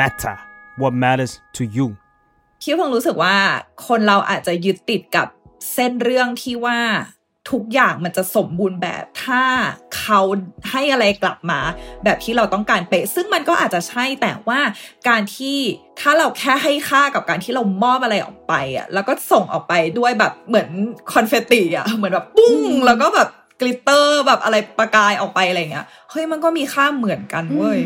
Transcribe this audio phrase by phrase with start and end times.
[0.00, 0.36] matter
[0.80, 1.88] what matters to you
[2.60, 3.36] พี่เพิ่งรู้สึกว่า
[3.86, 5.26] คนเราอาจจะยึดติดกับ
[5.72, 6.78] เส้นเรื่องที่ว่า
[7.50, 9.42] ทุกอย่างมันจะสมบูรณ์แบบถ้า
[9.98, 10.20] เขา
[10.70, 11.60] ให้อะไรกลับมา
[12.04, 14.60] แบบที่เราต้องการเป๊ะ ซึ่งมันก็อาจจะใช่แต่ว่า
[15.08, 15.58] การที่
[16.00, 20.68] ถ้าเราแค่ให้ค่ากับการที่เรามอบอะไรออกไปอะแล้วก็ส่งออกไปด้วยแบบเหมือน
[21.12, 23.28] คอนเฟตติอะเหมือนแบบปุ้ง แล้วก็แบบ
[23.60, 27.78] กลิตเตอร์แบบอะไรประกายออกไปอะไรเงี้ยเฮ้ยมันก็มีค่าเหมือนกันเว้ย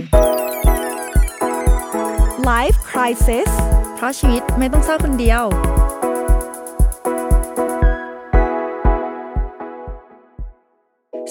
[2.49, 3.51] Life Crisis
[3.97, 5.43] เพราะชีวิตไม่ต้องเศร้าคนเดียว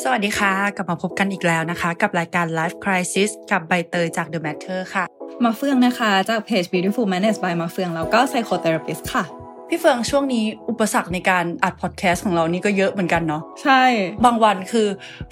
[0.04, 5.04] สวัสดีค่ะ กลับมาพบกันอีกแล้วนะคะ กับรายการ Life Crisis กับใบเตยจาก The Matter ค่ะ
[5.44, 9.24] มาเฟืองนะคะ จากเพจ Beautiful Manage by มาเฟืองแล้วก็ Psychotherapist ค่ะ
[9.68, 13.84] พี่เฟืองช่วงนี้อุปสรรคในการอัดพอดแคสต์ของเรานี่ก็เยอะเหมือนกันเนาะใช่
[14.26, 14.88] บางวันคือ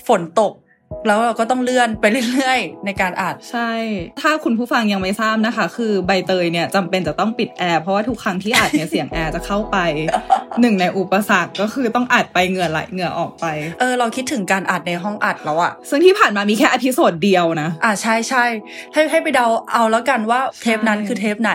[0.07, 0.53] ฝนตก
[1.07, 3.71] แล้วเราก็ต้องเลื่อนไปเรื่อยๆ ในการอัดใช่
[4.21, 9.77] ถ้าคุณผู้ฟังยังไม่ทราบนะคะ คือใบเตยเนี่ยจำเป็นจะต้องปิดแอร์เพราะว่าทุกครั้งที่อัดเนี่ยเสียงแอร์จะเข้าไป
[10.61, 13.45] หนึ่งในอุปสรรคก็คือต้องอัดไปเหงื่อไหลเหงื่อออกไป
[13.79, 18.43] เออเราคิดถึงการอัดในห้องอัดแล้วอะซึ่งที่ผ่านมามีแค่ episode เดียวนะอ่าใช่ใช่
[18.93, 21.53] ให้ให้ไปเดาเอาแล้วกันว่าเทปนั้นคือเทปไหน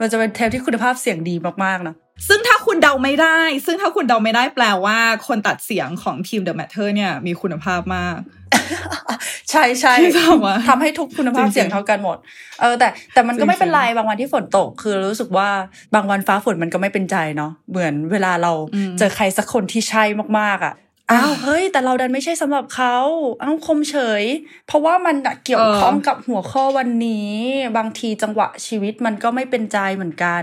[0.00, 1.34] มันจะเป็นเทปที่คุณภาพเสียงดี
[1.64, 1.94] มากๆนะ
[2.28, 8.18] ซึ่งถ้าคุณเดาไม่ได้ ซึ่งถ้าคุณเดาไม่ได้แปลว่า คนตัดเสียงของทีม The Matter เนี่ย มีคุณภาพมาก
[9.50, 12.16] ใช่ใช่ที่ทำอะทำให้ทุกคุณภาพจริงๆเสียงเท่ากันหมด
[12.60, 15.48] เออ แต่แต่มันก็ไม่เป็นจริงๆไร บางวันที่ฝนตก คือรู้สึกว่า
[15.94, 20.04] บางวันฟ้าฝนมันก็ไม่เป็นใจเนาะ เหมือนเวลาเราอืมเจอใครสักคนที่ใช่
[20.38, 20.74] มากๆอะ
[21.10, 22.96] อ้าวเฮ้ย แต่เราดันไม่ใช่สำหรับเขา
[23.42, 24.24] อ้าวคมเฉย
[24.66, 27.32] เพราะว่ามันอะเกี่ยวข้องกับหัวข้อวันนี้
[27.76, 30.36] บางทีจังหวะชีวิตมันก็ไม่เป็นใจเหมือนกั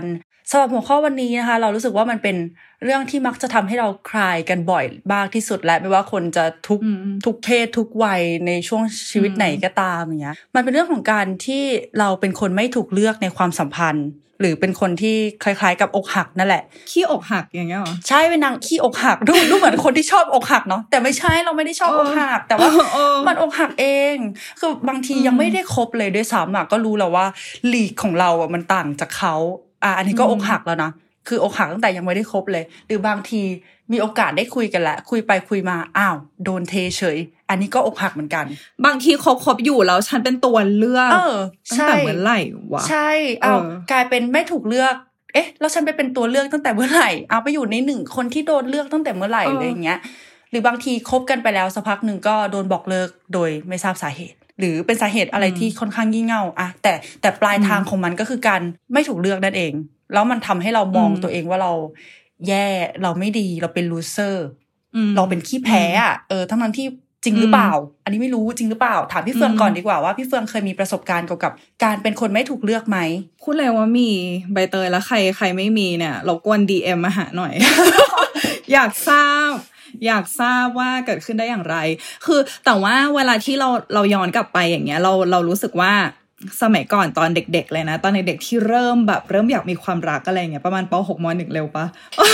[0.52, 2.36] สำหรับหัวข้อวันนี้นะคะ เรารู้สึกว่ามันเป็น
[2.84, 11.62] เรื่องที่มักจะทำให้เราคลายกันบ่อยมากที่สุดและไม่ว่าคนจะทุกอืมทุกเพศทุกวัยในช่วงชีวิตอืมไหนก็ตามอย่างเงี้ยมันเป็นเรื่องของการที่
[11.98, 14.08] เราเป็นคนไม่ถูกเลือกในความสัมพันธ์
[14.40, 24.16] หรือเป็นคนที่คล้ายๆ กับอกหักนั่นแหละ ขี้อกหักอย่างเงี้ยเหรอใช่เป็นนางขี้อกหักดูดูเหมือนคนที่ชอบอกหักเนาะแต่ไม่ใช่เราไม่ได้ชอบอกหัก แต่ว่าเออมันอกหักเอง
[24.60, 27.26] คือบางทียังไม่ได้คบเลยด้วยซ้ำอะก็รู้แล้วว่า
[27.72, 29.34] ลีกของเราอะมันต่างจากเขา
[29.82, 30.90] อะอันนี้ก็อกหักแล้วนะ
[31.28, 33.42] คืออกหักตั้งแต่ยังไม่ได้คบเลย หรือบางที
[33.92, 38.44] มีโอกาสได้คุยกันแล้วคุยไปคุยมาอ้าวโดนเทเฉย อันนี้ก็อกหักเหมือนกัน
[38.86, 41.36] บางทีคบคบอยู่แล้วฉันเป็นตัวเลือกเออ
[41.70, 42.38] ตั้งใช่แต่เมื่อไหร่
[42.72, 43.10] วะใช่
[43.42, 44.94] เอาเออกลายเป็นไม่ถูกเลือก
[45.34, 49.98] เอ๊ะ แล้วฉันไปเป็นตัวเลือกตั้งแต่เมื่อไหร่เอาไปอยู่ในหนึ่งคนที่โดนเลือกตั้งแต่เมื่อไหร่อะไรอย่างเงี้ย
[50.50, 58.60] หรือบางทีคบกันไปแล้วสักพักหนึ่งก็โดนบอกเลิกโดยไม่ทราบสาเหตุ หรือเป็นสาเหตุอะไรที่ค่อนข้างงี่เง่าอะแต่แต่ปลายทางของมันก็คือการ
[58.92, 59.72] ไม่ถูกเลือกนั่นเอง
[60.12, 61.72] แล้วมันทำให้เรามองอืมตัวเองว่าเรา
[62.48, 62.66] แย่
[63.02, 64.46] เราไม่ดีเราเป็นลูเซอร์
[64.94, 66.86] อืมเราเป็นขี้แพ้อะเออทั้งนั้นที่
[67.24, 67.72] จริงหรือเปล่า
[68.04, 71.52] อันนี้ไม่รู้จริงหรือเปล่า ถามพี่เฟืองอืมก่อนดีกว่าว่าพี่เฟืองเคยมีประสบการณ์เกี่ยวกับ
[71.84, 72.98] การเป็นคนไม่ถูกเลือกไหม
[73.42, 74.10] พูดเลยว่ามี
[74.52, 77.52] ใบเตยแล้วใครใครไม่มีเนี่ยรบกวนดีเอ็มมาหาหน่อย
[78.72, 79.52] อยากทราบ
[80.06, 81.76] อยากทราบว่าเกิดขึ้นได้อย่างไร
[82.26, 85.92] คือแต่ว่าเวลาที่เราเราย้อนกลับไปอย่างเงี้ย เราเรารู้สึกว่า
[86.62, 91.84] สมัยก่อนตอนเด็ก ๆ เลยนะ ตอนเด็กๆที่เริ่มแบบ เริ่มอยากมีความรักอะไรเงี้ยประมาณป .6 ม .1 เร็วปะ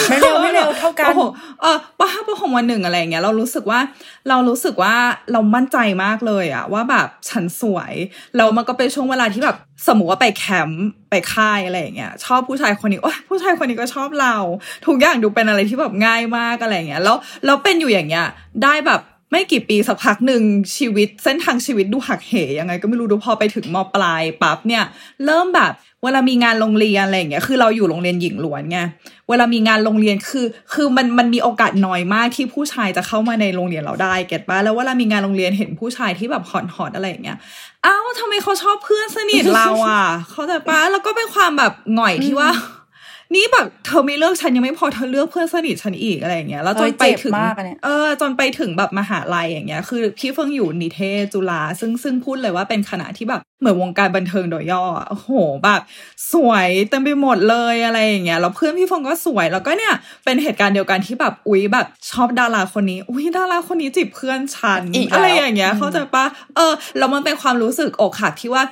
[0.08, 3.80] ไม่เร็วไม่เร็วเท่ากันป .6 เออป .5 ป .6 ม .1 อะไรอย่างเงี้ยเรารู้สึกว่า
[4.28, 4.94] เรารู้สึกว่า
[5.32, 7.92] เรามั่นใจมากเลยอะว่าแบบฉันสวย
[8.36, 14.36] แล้วมันก็เป็นช่วงเวลาที่แบบสมมติว่าไปแคมป์ไปค่ายอะไรอย่างเงี้ยชอบผู้ชายคนนี้โอ้ยผู้ชายคนนี้ก็ชอบเรา
[14.86, 18.26] ทุกอย่างดูเป็นอะไรที่แบบง่ายมากอะไรอย่างเงี้ยแล้วแล้วเป็นอยู่อย่างเงี้ย
[18.64, 20.42] ได้แบบ ไม่กี่ปีสักพักหนึ่ง
[20.76, 24.84] ชีวิตเส้นทางชีวิตดูหักเหยังไง ก็ไม่รู้ดูพอไปถึงมปลายปั๊บเนี่ย
[25.24, 25.72] เริ่มแบบ
[26.02, 28.78] เวลามีงานโรงเรียนอะไรอย่างเงี้ยคือเราอยู่โรงเรียนหญิงล้วนไง
[29.28, 37.38] เวลามีงานโรงเรียนคือ คือมันมันมีโอกาสน้อยมากที่ผู้ชายจะเข้ามาในโรงเรียนเราได้เก็ตปะแล้วเวลามีงานโรงเรียนเห็นผู้ชายที่แบบหอนหอนอะไรอย่างเงี้ย
[37.86, 42.50] อ้าวทำไมเขาชอบเพื่อนสนิทเราอะเขาใจปะแล้วก็เป็นความแบบหง่อยที่ว่า
[43.34, 55.30] นี่แบบเธอไม่เลือกฉันยังไม่พอเธอเลือกเพื่อนสนิทฉันอีกอะไรอย่างเงี้ยแล้วจนไปถึงเอ้ยเจ็บมากอะเนี่ยเออจนไปถึงแบบมหาลัยอย่างเงี้ย คือพี่เฟิงอยู่นิเทศจุฬาซึ่งซึ่งพูดเลยว่าเป็นคณะที่แบบเหมือนวงการบันเทิงโดยย่ออะโอ้โห
[55.64, 55.80] แบบ
[56.32, 66.24] สวยเต็มไปหมดเลยอะไรอย่างเงี้ยแล้วเพื่อนพี่เฟิงก็สวยแล้วก็เนี่ยเป็นเหตุการณ์เดียวกันที่แบบอุ๊ยแบบชอบดาราคนนี้อุ๊ยดาราคนนี้จีบเพื่อนฉันอีกแล้วอะไรอย่างเงี้ยเข้าใจปะ
[66.56, 68.62] เออแล้วมันเป็นความรู้สึกอกหักที่ว่า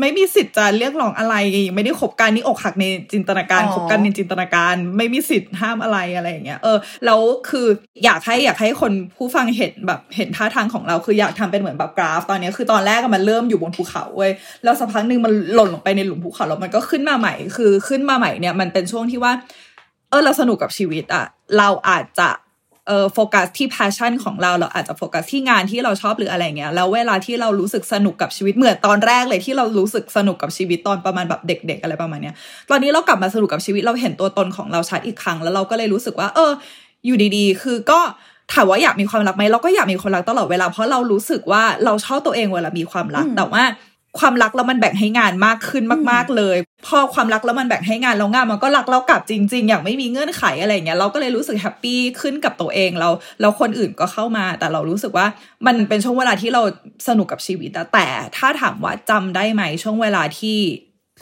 [0.00, 1.34] ไม่มีสิทธิ์จะเรียกร้องอะไร
[1.66, 7.20] ยังไม่ได้คบกันนี่อกหักในจินตนาการอ๋อคบกันในจินตนาการ ไม่มีสิทธิ์ห้ามอะไรอะไรอย่างเงี้ยเออแล้ว
[7.50, 7.66] คือ
[8.04, 14.32] อยากให้อยากให้คนผู้ฟังเห็นแบบเห็นท่าทางของเราคืออยากทำเป็นเหมือนแบบกราฟ ตอนเนี้ยคือตอนแรกอะมันเริ่มอยู่บนภูเขาเว้ย
[14.64, 19.32] แล้วสักพักหนึ่งมันหล่นลงไปในหลุมภูเขาแล้วมันก็ขึ้นมาใหม่ คือขึ้นมาใหม่เนี่ยมันเป็นช่วงที่ว่า
[20.10, 21.24] เออเราสนุกกับชีวิตอะ
[21.58, 22.28] เราอาจจะ
[22.88, 32.34] เออโฟกัสที่ passion ของเราเราอาจจะโฟกัสที่งานที่เราชอบหรืออะไรเงี้ยแล้วเวลาที่เรารู้สึกสนุกกับชีวิตเหมือนตอนแรกเลยที่เรารู้สึกสนุกกับชีวิตตอนประมาณแบบเด็ก ๆ อะไรประมาณเนี้ย
[32.70, 36.50] ตอนนี้เรากลับมาสนุกกับชีวิตเราเห็นตัวตนของเราชัดอีกครั้ง แล้วเราก็เลยรู้สึกว่า เออ
[37.06, 38.00] อยู่ดีๆ คือก็
[38.52, 43.62] ถามว่าอยากมีความรักไหมเราก็อยากมีความรักตลอดเวลาเพราะเรารู้สึกว่าเราชอบตัวเองเวลามีความรักแต่ว่า
[44.18, 46.56] ความรักแล้วมันแบ่งให้งานมากขึ้นมากๆเลย
[46.86, 53.08] พอความรักแล้วมันแบ่งให้งานแล้วงานมันก็รักเรากลับจริง ๆ อย่างไม่มีเงื่อนไขอะไรเงี้ยเราก็เลยรู้สึก happy ขึ้นกับตัวเองเรา
[53.40, 55.26] แล้วคนอื่นก็เข้ามา แต่เรารู้สึกว่า
[55.66, 56.62] มันเป็นช่วงเวลาที่เรา
[57.08, 58.06] สนุกกับชีวิตอะแต่
[58.36, 60.58] ถ้าถามว่าจำได้ไหมช่วงเวลาที่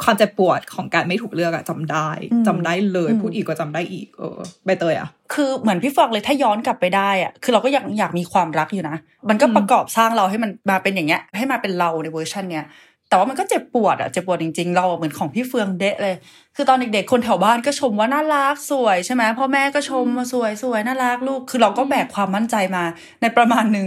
[0.02, 2.08] ความเจ็บปวดของการไม่ถูกเลือกอะจำได้
[2.46, 8.96] จำได้เลยพูดอีกก็จำได้อีก เออใบเตยอะคือเหมือนพี่ฟองเลยถ้าย้อนกลับไปได้อะคือเราก็อยากอยากมีความรักอยู่นะ
[9.28, 12.66] มันก็ประกอบสร้างเราให้มันมาเป็นอย่างเงี้ย ให้มาเป็นเราในเวอร์ชันเนี้ย
[13.08, 16.14] แต่ว่ามันก็เจ็บปวดอะเจ็บปวดจริงๆ เราเหมือนของพี่เฟืองเดะเลย
[16.56, 22.84] คือตอนเด็กๆ คนแถวบ้านก็ชมว่าน่ารักสวยใช่ไหมพ่อแม่ก็ชมมาสวยสวยน่ารักลูก คือเราก็แบกความมั่นใจมา
[23.22, 23.86] ในประมาณหนึ่ง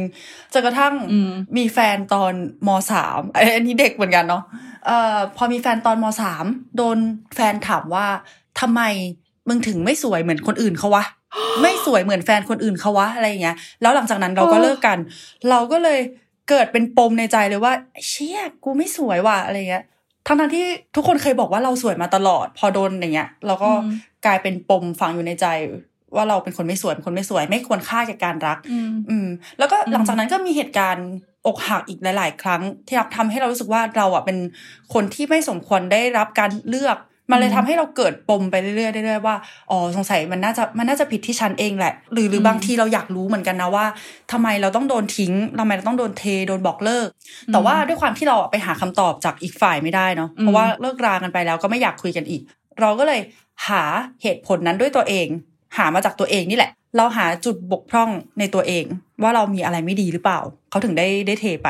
[0.54, 0.94] จนกระทั่ง
[1.58, 2.34] มีแฟนตอน
[2.68, 4.44] มสามอันนี้เด็กเหมือนกันเนาะ
[4.86, 6.46] เอ่อพอมีแฟนตอนมสาม
[6.78, 6.98] โดน
[7.36, 8.06] แฟนถามว่า
[8.60, 8.82] ทำไม
[9.48, 11.06] มึงถึงไม่สวยเหมือนคนอื่นเขาวะ
[11.62, 14.98] ไม่สวยเหมือนแฟนคนอื่นเขาวะอะไรอย่างเงี้ย แล้วหลังจากนั้นเราก็เลิกกัน
[15.50, 16.00] เราก็เลย
[16.50, 17.74] เกิดเป็นปมในใจเลยว่า
[18.08, 19.84] เชี่ยกูไม่สวยว่ะอะไรเงี้ย
[20.28, 20.66] ทั้งทั้งที่
[20.96, 23.70] ทุกคนเคยบอกว่าเราสวยมาตลอด พอโดนอย่างเงี้ย เราก็
[24.26, 25.46] กลายเป็นปมฝังอยู่ในใจ
[26.16, 28.58] ว่าเราเป็นคนไม่สวยเป็นคนไม่สวย ไม่ควรค่าแก่การรัก
[29.10, 29.28] อืม
[29.60, 31.08] แล้วก็หลังจากนั้นก็มีเหตุการณ์
[31.48, 34.38] อกหักอีกหลาย ๆ ครั้ง ที่ทำให้เรารู้สึกว่าเราอะเป็น
[34.94, 36.98] คนที่ไม่สมควรได้รับการเลือก
[37.32, 39.36] มันเลยทำให้เราเกิดปมไปเรื่อยๆเรื่อยๆว่า
[39.72, 43.86] อ๋อสงสัยมันน่าจะมันน่าจะผิดที่ฉันเองแหละ หรือหรือบางทีเราอยากรู้เหมือนกันนะว่า
[44.32, 47.08] ทำไมเราต้องโดนทิ้งทำไมเราต้องโดนเทโดนบอกเลิก
[47.52, 52.42] แต่ว่าด้วยความที่เราไปหาคำตอบจากอีกฝ่ายไม่ได้เนาะเพราะว่าเลิกรากันไปแล้วก็ไม่อยากคุยกันอีก
[52.82, 53.20] เราก็เลย
[53.68, 53.84] หา
[54.24, 55.28] เหตุผลนั้นด้วยตัวเอง
[55.78, 58.10] หามาจากตัวเองนี่แหละ เราหาจุดบกพร่อง
[58.40, 58.86] ในตัวเอง
[59.22, 60.40] ว่าเรามีอะไรไม่ดีหรือเปล่า
[60.70, 61.70] เขาถึงได้ได้เทไป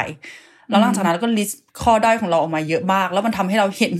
[0.69, 3.94] แล้วหลังจากนั้นก็ list ข้อด้อยของเราออกมาเยอะมาก แล้วมันทำให้เราเห็น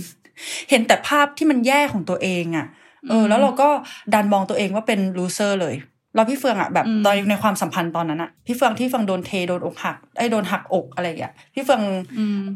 [0.70, 2.66] เห็นแต่ภาพที่มันแย่ของตัวเองอะ่ะ
[3.08, 3.68] เออ แล้วเราก็
[4.14, 5.74] ดันมองตัวเองว่าเป็น loser เลย
[6.14, 11.82] แล้วพี่เฟืองอะ่ะแบบตอนในความสัมพันธ์ตอนนั้นอะ่ะพี่เฟืองที่เฟืองโดนเทโดนอกหักไอ้โดนหักอกอะไรอย่างเงี้ยพี่เฟือง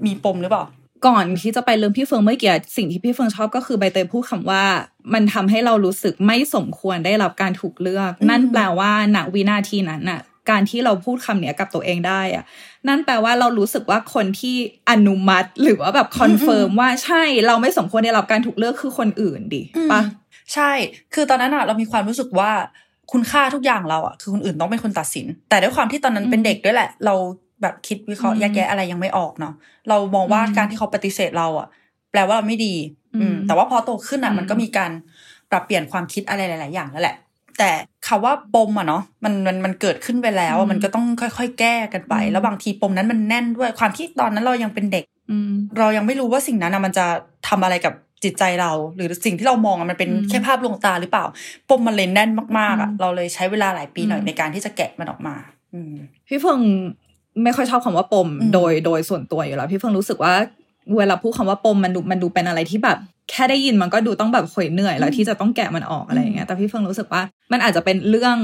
[0.07, 0.65] มีปมหรือเปล่า
[1.07, 4.65] ก่อนที่จะไปเรื่องพี่เฟิงเมื่อกี้สิ่งที่พี่เฟิงชอบก็คือใบเตยพูดคำว่า
[5.13, 10.21] มันทำให้เรารู้สึกไม่สมควรได้รับการถูกเลือก นั่นแปลว่าณวินาทีนั้นน่ะ
[10.51, 12.45] การที่เราพูดคำเนี้ยกับตัวเองได้อะ
[12.89, 14.57] นั่นแปลว่าเรารู้สึกว่าคนที่
[14.91, 19.63] อนุมัติหรือว่าแบบ confirm ว่าใช่เราไม่สมควรได้รับการถูกเลือกคือคนอื่นดิ
[19.93, 20.01] ปะ
[20.55, 20.73] ใช่
[21.15, 22.51] คือตอนนั้นอะเรามีความรู้สึกว่า
[23.13, 27.15] คุณค่าทุกอย่างเราอะคือคนอื่นต้องเป็นคนตัดสิน แต่ด้วยความที่ตอนนั้นเป็นเด็กด้วยแหละ เรา
[27.63, 29.55] แบบคิดวิเคราะห์แยกแยะอะไรยังไม่ออกเนาะ
[29.89, 31.69] เรามองว่าการที่เขาปฏิเสธเราอะ
[32.11, 32.75] แปลว่าเราไม่ดี
[33.21, 34.91] อืม แต่ว่าพอโตขึ้นอะมันก็มีการ
[35.51, 37.17] ปรับเปลี่ยนความคิดอะไรหลาย ๆ อย่างแล้วแหละ
[37.59, 37.71] แต่
[38.07, 45.05] คำว่าปมอะเนาะมันมันมันเกิดขึ้นไปแล้ว มันก็ต้องค่อย ๆ แก้กันไป แล้วบางทีปมนั้นมันแน่นด้วยความที่ตอนนั้นเรายังเป็นเด็ก
[45.79, 47.07] เรายังไม่รู้ว่าสิ่งนั้นมันจะ
[47.49, 51.25] ทำอะไรกับจิตใจเรา หรือสิ่งที่เรามองมันเป็นแค่ภาพลวงตาหรือเปล่า
[51.69, 55.35] ปมมันเลยแน่นมากๆอะเราเลยใช้เวลาหลายปีหน่อยในการที่จะแกะมันออกมา
[55.75, 55.95] อืม
[56.29, 56.61] พี่เฟิง
[57.45, 60.35] ไม่ค่อยชอบคำว่าปม โดยโดยส่วนตัวอยู่แล้ว พี่เฟิงรู้สึกว่า
[60.97, 62.99] เวลาพูดคำว่าปมมันดูมันดูเป็นอะไรที่แบบ
[63.31, 67.23] แค่ได้ยินมันก็ดูต้องแบบหอยเหนื่อย แล้วที่จะต้องแกะมันออกอะไรอย่างเงี้ยแต่พี่เฟิงรู้สึกว่า
[67.53, 68.37] มันอาจจะเป็นเรื่อง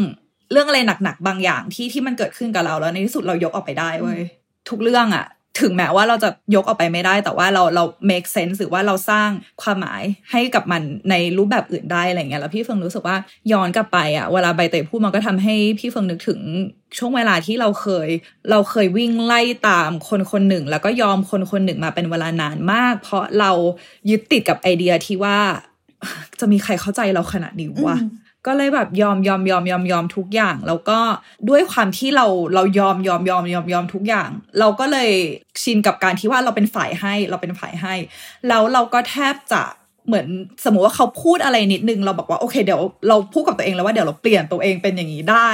[0.53, 4.21] เรื่องอะไรหนักๆบางอย่างที่ที่มันเกิดขึ้นกับเราแล้วในที่สุดเรายกออกไปได้เว้ย
[4.69, 5.27] ทุกเรื่องอะ
[5.61, 9.29] ถึงแม้ว่าเราจะยกออกไปไม่ได้ แต่ว่าเราเรา make sense หรือว่าเราสร้าง
[9.63, 13.17] ความหมายให้กับมันในรูปแบบอื่นได้อะไรเงี้ยแล้วพี่เฟิงรู้สึกว่า
[13.53, 16.41] ย้อนกลับไปอะเวลาใบเตยพูดมันก็ทำให้พี่เฟิงนึกถึง
[16.99, 18.09] ช่วงเวลาที่เราเคย
[18.51, 23.51] เราเคยวิ่งไล่ตามคนคนหนึ่ง แล้วก็ยอมคนคนหนึ่งมาเป็นเวลานานมาก เพราะเรา
[24.11, 25.39] ยึดติดกับไอเดียที่ว่า
[26.41, 27.97] จะมีใครเข้าใจเราขนาดนี้วะ
[28.47, 30.99] ก็เลยแบบยอมยอมยอมยอมยอมทุกอย่าง แล้วก็
[31.49, 35.11] ด้วยความที่เราเรายอมยอมยอมยอมยอมทุกอย่าง เราก็เลย
[35.63, 37.95] ชินกับการที่ว่าเราเป็นฝ่ายให้เราเป็นฝ่ายให้
[38.49, 39.63] แล้วเราก็แทบจะ
[40.07, 40.27] เหมือน
[40.65, 45.51] สมมติว่าเขาพูดอะไรนิดนึงเราบอกว่าโอเคเดี๋ยวเราพูดกับตัวเองแล้วว่าเดี๋ยวเราเปลี่ยนตัวเองเป็นอย่างนี้ได้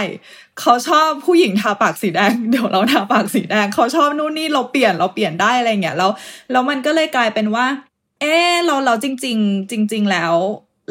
[0.60, 6.10] เขาชอบผู้หญิงทาปากสีแดงเดี๋ยวเราทาปากสีแดง เขาชอบนู่นนี่เราเปลี่ยนเราเปลี่ยนได้อะไรเงี้ยแล้ว
[6.52, 7.66] แล้วมันก็เลยกลายเป็นว่า
[8.20, 10.34] เออเราเราจริง ๆ จริง ๆ แล้ว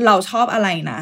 [0.05, 0.99] เราชอบอะไรนะ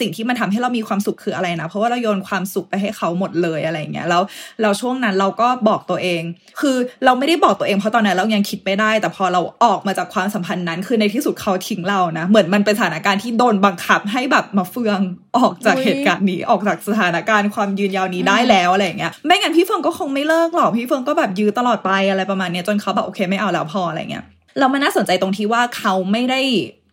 [0.00, 4.22] สิ่งที่มันทำให้เรามีความสุขคืออะไรนะ เพราะว่าเราโยนความสุขไปให้เขาหมดเลยอะไรเงี้ยแล้ว
[4.62, 6.22] เราช่วงนั้นเราก็บอกตัวเอง
[6.60, 14.98] คือเราไม่ได้บอกตัวเองเพราะตอนนั้นเรายังคิดไม่ได้ แต่พอเราออกมาจากความสัมพันธ์นั้น คือในที่สุดเขาทิ้งเรานะ เหมือนมันเป็นสถานการณ์ที่โดนบังคับให้แบบมาเฟือง
[15.36, 24.24] ออกจากเหตุการณ์นี้ออกจากสถานการณ์ความยืนยาวนี้ได้แล้วอะไรเงี้ยไม่งั้นพี่เฟิงก็คงไม่เลิกหรอกพี่เฟิงก็แบบยื้อตลอดไปอะไรประมาณเนี้ยจนเขาแบบโอเคไม่เอาแล้วพออะไรเงี้ย
[24.58, 26.40] เรามันน่าสนใจตรงที่ว่าเขาไม่ได้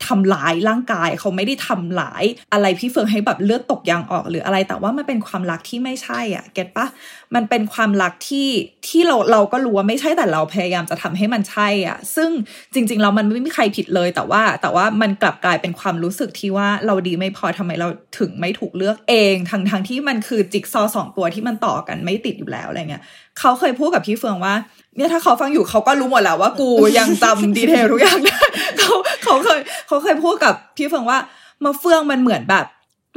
[0.06, 2.24] ทำร้ายร่างกาย เขาไม่ได้ทำร้าย
[2.54, 6.88] อะไรพี่เฟิงให้แบบเลือดตกยางออกหรืออะไร แต่ว่ามันเป็นความรักที่ไม่ใช่อะ เก็ตปะ
[7.36, 8.50] มันเป็นความรักที่
[8.88, 12.32] ที่เราเราก็รู้ว่าไม่ใช่แต่เราพยายามจะทำให้มันใช่อะ ซึ่ง
[12.74, 17.88] จริงๆเรามันไม่มีใครผิดเลย แต่ว่าแต่ว่ามันกลับกลายเป็นความรู้สึกที่ว่าเราดีไม่พอทำไมเรา
[18.20, 23.04] ถึงไม่ถูกเลือกเองทั้งทั้งที่มันคือจิ๊กซอสองตัวที่มันต่อกันไม่ติดอยู่แล้วอะไรเงี้ย
[23.40, 24.54] เขาเคยพูดกับพี่เฟืองว่า
[24.96, 28.38] เนี่ยถ้าเขาฟังอยู่เขาก็รู้หมดแล้วว่ากูยังจำดีเทลทุกอย่างได้
[28.80, 31.20] เขาเขาเคยเขาเคยพูดกับพี่เฟืองว่า
[31.64, 32.66] มาเฟืองมันเหมือนแบบ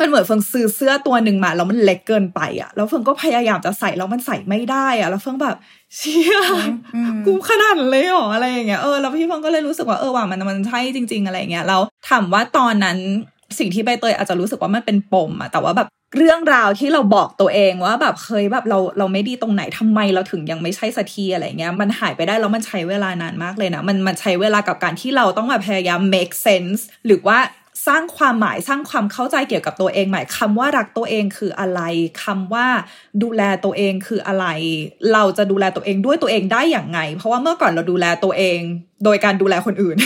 [0.00, 5.56] มันเหมือนเฟืองซื้อเสื้อตัวหนึ่งมาแล้วมันเล็กเกินไปอะแล้วเฟืองก็พยายามจะใส่แล้วมันใส่ไม่ได้อะ แล้วเฟืองแบบ
[5.96, 6.38] เชี่ย
[7.26, 12.98] กูขนาดนั้นเลยเหรออะไรอย่างเงี้ยเออแล้วพี่เฟืองก็เลยรู้สึกว่าเออว่ามันมันใช่จริง ๆ อะไรอย่างเงี้ยแล้วถามว่าตอนนั้น
[13.58, 27.38] สิ่งที่ใบเตยอาจจะรู้สึกว่ามันเป็นปมอะแต่ว่าแบบเรื่องราวที่เราบอกตัวเองว่าแบบเคยแบบเราเราไม่ดีตรงไหนทำไมเราถึงยังไม่ใช่สักทีอะไรเงี้ยมันหายไปได้แล้วมันใช้เวลานานมากเลยนะมันมันใช้เวลากับการที่เราต้องมาพยายาม make sense หรือว่า
[27.88, 31.80] สร้างความหมายสร้างความเข้าใจเกี่ยวกับตัวเองใหม่คำว่ารักตัวเองคืออะไร
[32.24, 32.66] คำว่า
[33.22, 34.46] ดูแลตัวเองคืออะไร
[35.12, 38.60] เราจะดูแลตัวเองด้วยตัวเองได้อย่างไง เพราะว่าเมื่อก่อนเราดูแลตัวเอง
[39.04, 39.96] โดยการดูแลคนอื่น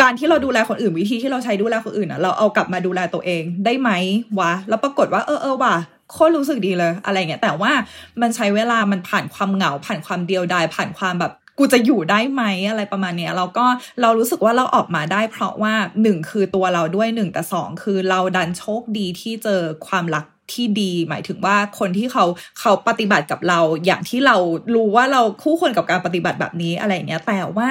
[0.00, 3.90] การที่เราดูแลคนอื่นวิธีที่เราใช้ดูแลคนอื่นอะเราเอากลับมาดูแลตัวเองได้ไหม
[4.38, 5.74] วะ แล้วปรากฏว่าเออเออว่ะ
[6.12, 7.72] โคตรรู้สึกดีเลยอะไรเงี้ยแต่ว่า
[8.20, 13.66] มันใช้เวลามันผ่านความเหงา ผ่านความเดียวดายผ่านความแบบกูจะอยู่ได้ไหมอะไรประมาณเนี้ยเราก็
[14.00, 22.24] เรารู้สึกว่าเราออกมาได้ เพราะว่าหนึ่งคือตัวเราด้วยหนึ่งแต่สองคือเราดันโชคดีที่เจอความรักที่ดี หมายถึงว่าคนที่เขา
[22.60, 24.36] เขาปฏิบัติกับเรา อย่างที่เรา
[24.74, 27.70] รู้ว่าเราคู่ควรกับการปฏิบัติแบบนี้อะไรเงี้ยแต่ว่า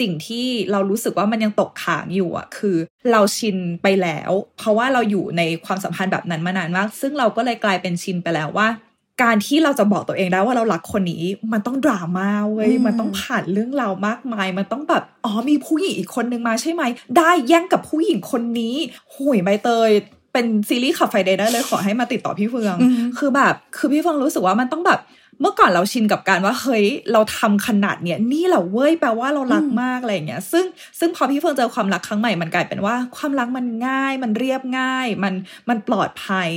[0.00, 2.76] สิ่งที่เรารู้สึกว่ามันยังตกค้างอยู่อะคือ
[3.12, 8.68] เราชินไปแล้ว เพราะว่าเราอยู่ในความสัมพันธ์แบบนั้นมานานมาก ซึ่งเราก็เลยกลายเป็นชินไปแล้วว่า
[9.22, 16.82] การที่เราจะบอกตัวเองได้ว่าเรารักคนนี้ มันต้องดราม่าเว้ย มันต้องผ่านเรื่องราวมากมาย มันต้องแบบ อ๋อ มีผู้หญิงอีกคนนึงมาใช่ไหม
[17.16, 18.74] ได้แย่งกับผู้หญิงคนนี้
[19.14, 19.90] หุยใบเตย
[20.32, 22.76] เป็นซีรีส์ขับไฟเดย์ได้เลยขอให้มาติดต่อพี่เฟือง
[23.18, 25.00] คือแบบ คือพี่เฟืองรู้สึกว่ามันต้องแบบ
[25.40, 30.64] เมื่อก่อนเราชินกับการว่าเฮ้ยเราทำขนาดเนี้ยนี่แหละเว้ยแปลว่าเรารักมากอะไรอย่างเงี้ย ซึ่ง
[30.98, 35.34] ซึ่งพอพี่เฟิงเจอความรักครั้งใหม่มันกลายเป็นว่า ความรักมันง่าย มันเรียบง่าย มัน
[35.68, 36.50] มันปลอดภัย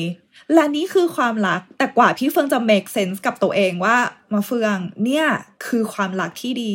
[0.53, 3.98] และนี่คือความรักแต่กว่าพี่เฟิงจะ make sense กับตัวเองว่า
[4.33, 5.25] มาเฟืองเนี่ย
[5.65, 6.74] คือความรักที่ดี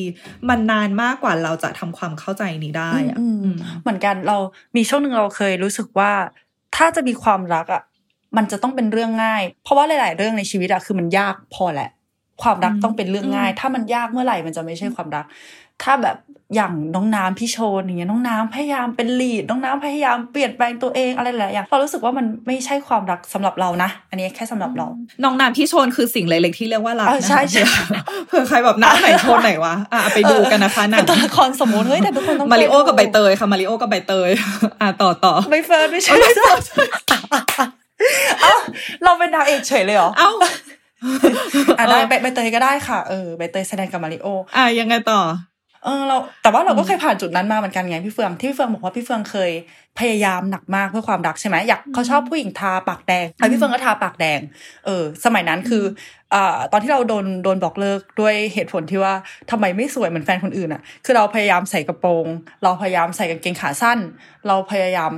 [0.49, 4.37] มันนานมากกว่าเราจะทำความเข้าใจนี้ได้อะอืมเหมือนกันเรา
[4.77, 6.13] มีช่วงหนึ่งเราเคยรู้สึกว่า
[6.77, 7.83] ถ้าจะมีความรักอะ
[8.37, 11.91] มันจะต้องเป็นเรื่องง่าย เพราะว่าหลาย ๆ เรื่องในชีวิตอะคือมันยากพอแหละ
[12.43, 15.25] ความรักต้องเป็นเรื่องง่าย ถ้ามันยากเมื่อไหร่มันจะไม่ใช่ความรัก
[15.83, 16.17] ถ้าแบบ
[16.55, 24.87] อย่างน้องน้ำพี่โชนอย่างเงี้ยน้องน้ำพยายามเป็นลีดน้องน้ำพยายามเปลี่ยนแปลงตัวเองอะไรหลายอย่างเรารู้สึกว่ามันไม่ใช่ความรักสำหรับเรานะ อันนี้แค่สำหรับเรา
[25.25, 27.63] น้องน้ำพี่โชนคือสิ่งเล็กๆที่เรียกว่ารักเออนะใช่ใช่
[28.29, 34.31] เผื่อใครแบบน้ำไหนโชนไหนวะอะไปดูกันนะคะหนัเป็งนตัวละครสมมติเฮ้ยแต่ทุกคนต้องมาริโอเคยดูกับใบเตยค่ะมาริโอกับใบเตย
[34.81, 36.51] อะต่อต่อใบเฟิร์นไม่ใช่ไม่ใช่
[38.43, 38.55] เอ้า
[39.05, 40.31] เราเป็นนางเอกเฉยเลยเหรอเอ้า
[41.79, 45.21] อะได้ใบใบเตยก็ได้ค่ะเออใบเตยแสดงกับมาริโออะยังไงต่อ
[45.85, 49.51] เออเราแต่ว่าเราก็เคยผ่านจุดนั้นมาเหมือนกันไงพี่เฟืองที่พี่เฟืองบอกว่าพี่เฟืองเคย
[49.99, 54.41] พยายามหนักมากเพื่อความรักใช่ไหมอยากเขาชอบผู้หญิงทาปากแดงแล้วพี่เฟืองก็ทาปากแดง
[54.87, 55.85] เออ สมัยนั้นคือ
[56.35, 59.15] อ่าตอนที่เราโดนโดนบอกเลิกด้วยเหตุผลที่ว่า
[59.51, 62.27] ทำไมไม่สวยเหมือนแฟนคนอื่นอะ คือเราพยายามใส่กระโปรง
[62.63, 63.99] เราพยายามใส่กางเกงขาสั้น
[64.47, 65.13] เราพยายาม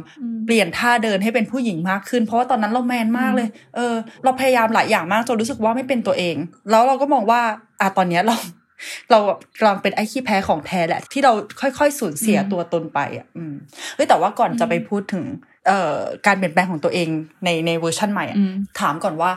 [0.46, 3.94] เปลี่ยนท่าเดินให้เป็นผู้หญิงมากขึ้น เพราะว่าตอนนั้นเราแมนมากเลย เออ
[4.24, 6.36] เราพยายามหลายอย่างมากจนรู้สึกว่าไม่เป็นตัวเอง
[6.70, 7.40] แล้วเราก็มองว่า
[7.80, 8.36] อะตอนเนี้ยเรา
[9.10, 13.54] เราแบบกำลังเป็นไอ้ขี้แพ้ของแท้แหละ ที่เราค่อยๆสูญเสียตัวตนไปอะ อืม
[13.94, 15.24] เฮ้ยแต่ว่าก่อนจะไปพูดถึง
[15.66, 17.08] เอ่อการเปลี่ยนแปลงของตัวเอง
[17.44, 19.30] ในในเวอร์ชันใหม่อะอืมถามก่อนว่า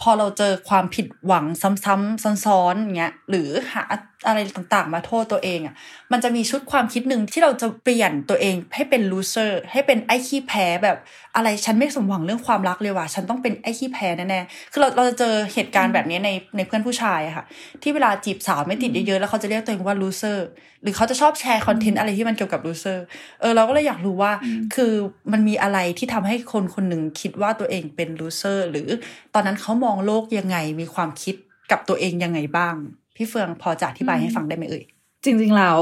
[0.00, 3.84] พอเราเจอความผิดหวังซ้ำๆซ้อนๆอย่างเงี้ยหรือหา
[4.26, 5.74] อะไรต่างๆ มาโทษตัวเองอะ
[6.12, 10.96] มันจะมีชุดความคิดหนึ่งที่เราจะเปลี่ยนตัวเองให้เป็น loser ให้เป็นไอ้ขี้แพ้แบบ
[11.36, 17.44] อะไรฉันไม่สมหวังเรื่องความรักเลยว่ะฉันต้องเป็นไอ้ขี้แพ้แน่ๆคือเราเราจะเจอเหตุการณ์แบบนี้ในในเพื่อนผู้ชายอะค่ะ
[17.82, 20.38] ที่เวลาจีบสาวไม่ติดเยอะๆแล้วเขาจะเรียกตัวเองว่า loser
[20.82, 22.98] หรือเขาจะชอบแชร์ content อะไรที่มันเกี่ยวกับ loser
[23.40, 24.32] เออเราก็เลยอยากรู้ว่า
[24.74, 24.92] คือ
[25.32, 28.88] มันมีอะไรที่ทำให้คนคนหนึ่งคิดว่าตัวเองเป็น loser หรือ
[29.34, 31.34] ตอนนั้นเขามองโลกยังไงมีความคิด
[31.70, 32.74] กับตัวเองยังไงบ้าง
[33.16, 34.84] พี่เฟืองพอจะอธิบายให้ฟังได้ไหมเอ่ย
[35.24, 35.80] จริงๆแล้ว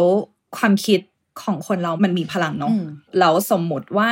[0.57, 1.01] ความคิด
[1.43, 2.87] ของคนเรามันมีพลังเนาะอืม
[3.19, 4.11] แล้วสมมติว่า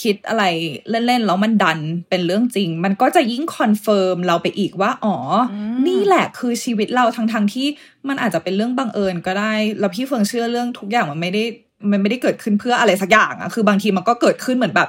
[0.00, 0.44] คิดอะไร
[0.90, 5.16] เล่นๆแล้วมันดันเป็นเรื่องจริง มันก็จะยิ่ง confirm เราไปอีกว่า อ๋อ
[5.52, 7.66] อมนี่แหละคือชีวิตเราทั้งๆที่
[8.08, 11.42] มันอาจจะเป็นเรื่องบังเอิญก็ได้ แล้วพี่เฟิงเชื่อเรื่องทุกอย่างมันไม่ได้
[11.90, 14.88] มันไม่ได้เกิดขึ้นเพื่ออะไรสักอย่างอะคือบางทีมันก็เกิดขึ้นเหมือนแบบ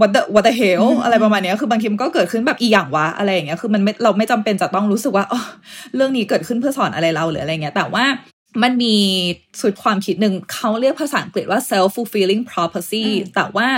[0.00, 5.42] what the what the hell อะไรประมาณเนี้ยคือบางทีมันก็เกิดขึ้นแบบอีอย่างวะอะไรอย่างเงี้ยคือมันไม่เราไม่จำเป็นจะต้องรู้สึกว่าอ๋อ
[5.94, 8.04] เรื่องนี้เกิดขึ้นเพื่อสอนอะไรเราหรืออะไรเงี้ย แต่ว่า
[8.62, 8.96] มันมี
[9.60, 13.68] สุดความคิดหนึ่งเขาเรียกภาษาอังกฤษว่า self fulfilling prophecy อืมแต่ว่า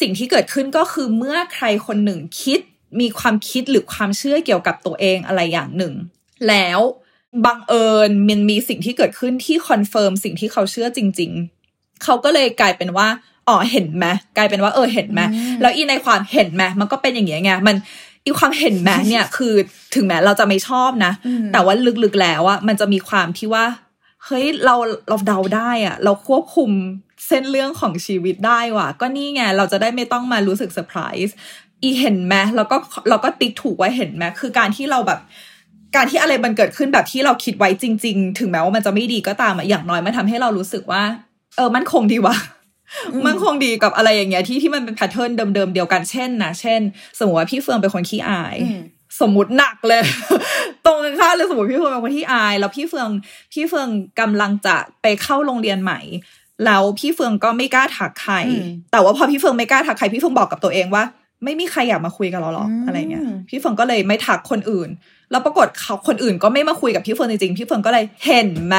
[0.00, 2.60] สิ่งที่เกิดขึ้นก็คือเมื่อใครคนหนึ่งคิด
[3.00, 5.94] มีความคิดหรือความเชื่อเกี่ยวกับตัวเองอะไรอย่างหนึ่ง
[6.48, 6.80] แล้ว
[7.46, 11.30] บังเอิญมันมีสิ่งที่เกิดขึ้นที่ confirm สิ่งที่เขาเชื่อจริง
[11.66, 13.08] ๆ เขาก็เลยกลายเป็นว่า
[13.48, 14.06] อ๋อเห็นไหม
[14.36, 17.76] กลายเป็นว่าเออเห็นไหมอืมแล้วอีในความเห็นไหมมันก็เป็นอย่างเงี้ยไงมัน
[18.24, 19.54] อีความเห็นไหมเนี่ยคือ
[19.94, 23.64] ถึงแม้เราจะไม่ชอบนะอืมแต่ว่าลึกๆแล้วอะมันจะมีความที่ว่า
[24.24, 24.74] เฮ้ยเรา
[25.08, 26.70] เราเดาได้อะเราควบคุม
[27.26, 31.34] เส้นเรื่องของชีวิตได้ว่ะ ก็นี่ไงเราจะได้ไม่ต้องมารู้สึกเซอร์ไพรส์
[31.82, 32.76] อีเห็นไหมแล้วก็
[33.08, 35.20] เราก็ติ๊กถูกไว้เห็นไหมคือการที่เราแบบ
[35.96, 41.02] การที่อะไรมันเกิดขึ้นแบบที่เราคิดไว้จริง ๆ ถึงแม้ว่ามันจะไม่ดีก็ตามอะอย่างน้อยมันทำให้เรารู้สึกว่า
[41.56, 42.36] เออมันคงดีว่ะ
[43.26, 46.80] มันคงดีกับอะไรอย่างเงี้ยที่ที่มันเป็น pattern เดิมๆเดียวกันเช่นนะเช่น
[47.18, 48.80] สมมติว่าพี่เฟืองเป็นคนขี้อายอืม
[49.20, 50.02] สมมติหนักเลย
[50.86, 53.08] ตรงกันข้ามเลยสมมติพี่เฟืองเป็นคนที่อาย แล้วพี่เฟือง
[53.52, 53.88] พี่เฟือง
[54.20, 56.00] กำลังจะไปเข้าโรงเรียนใหม่
[56.64, 61.04] แล้วพี่เฟืองก็ไม่กล้าทักใครอืมแต่ว่าพอพี่เฟืองไม่กล้าทักใครพี่เฟืองบอกกับตัวเองว่า
[61.44, 64.88] ไม่มีใครอยากมาคุยกับเราหรอกอืมอะไรเงี้ยพี่เฟืองก็เลยไม่ทักคนอื่น
[65.30, 68.76] แล้วปรากฏเขาคนอื่นก็ไม่มาคุยกับพี่เฟืองจริงๆพี่เฟืองก็เลยเห็นไหม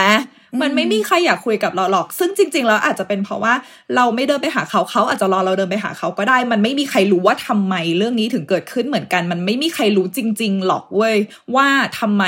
[0.61, 3.53] มันไม่มีใครอยากคุยกับเราหรอก ซึ่งจริง ๆ แล้วอาจจะเป็นเพราะว่า
[3.95, 11.17] เราไม่เดินไปหาเขาเขาอาจจะรอเราเดินไปหาเขาก็ได้ มันไม่มีใครรู้ว่าทำไมเรื่องนี้ถึงเกิดขึ้นเหมือนกัน มันไม่มีใครรู้จริง ๆ หรอกเว้ย
[11.55, 11.67] ว่า
[11.99, 12.23] ทำไม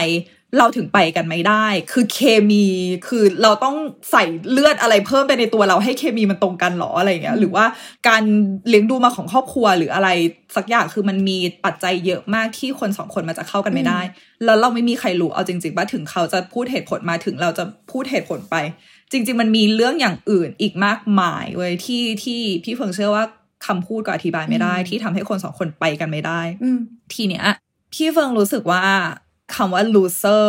[0.57, 2.19] เราถึงไปกันไม่ได้ คือเค
[2.49, 2.65] มี
[3.07, 3.75] คือเราต้อง
[4.11, 7.65] ใส่เลือดอะไรเพิ่มไปในตัวเราให้เคมีมันตรงกันหรออะไรอย่างเงี้ย หรือว่า
[8.07, 8.23] การ
[8.69, 10.09] เลี้ยงดูมาของครอบครัวหรืออะไร
[10.55, 13.99] สักอย่างคือมันมีปัจจัยเยอะมากที่คนสองคนมันจะเข้ากันไม่ได้
[14.45, 18.55] แล้วเราไม่มีใครรู้เอาจริงๆว่าถึงเขาจะพูดเหตุผลมาถึงเราจะพูดเหตุผลไป
[19.11, 23.23] จริง ๆ มันมีเรื่องอย่างอื่นอีกมากมายเว้ยที่ที่พี่เฟิงเชื่อว่า
[23.67, 26.79] คำพูดก็อธิบายไม่ได้อืมที่ทำให้คนสองคนไปกันไม่ได้อืม
[27.13, 27.45] ทีเนี้ย
[27.93, 28.83] พี่เฟิงรู้สึกว่า
[29.55, 30.47] คำว่า loser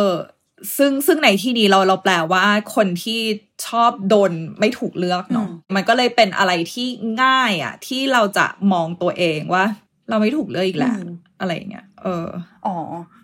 [0.77, 3.21] ซึ่งซึ่งในที่นี้เราเราแปลว่าคนที่
[3.67, 6.87] ชอบโดนไม่ถูกเลือกเนาะอืมมันก็เลยเป็นอะไรที่
[7.23, 9.65] ง่ายอะที่เราจะมองตัวเองว่า
[10.09, 11.09] เราไม่ถูกเลือกอีกแล้วอืม
[11.39, 12.27] อะไรอย่างเงี้ยเออ
[12.65, 12.75] อ๋อ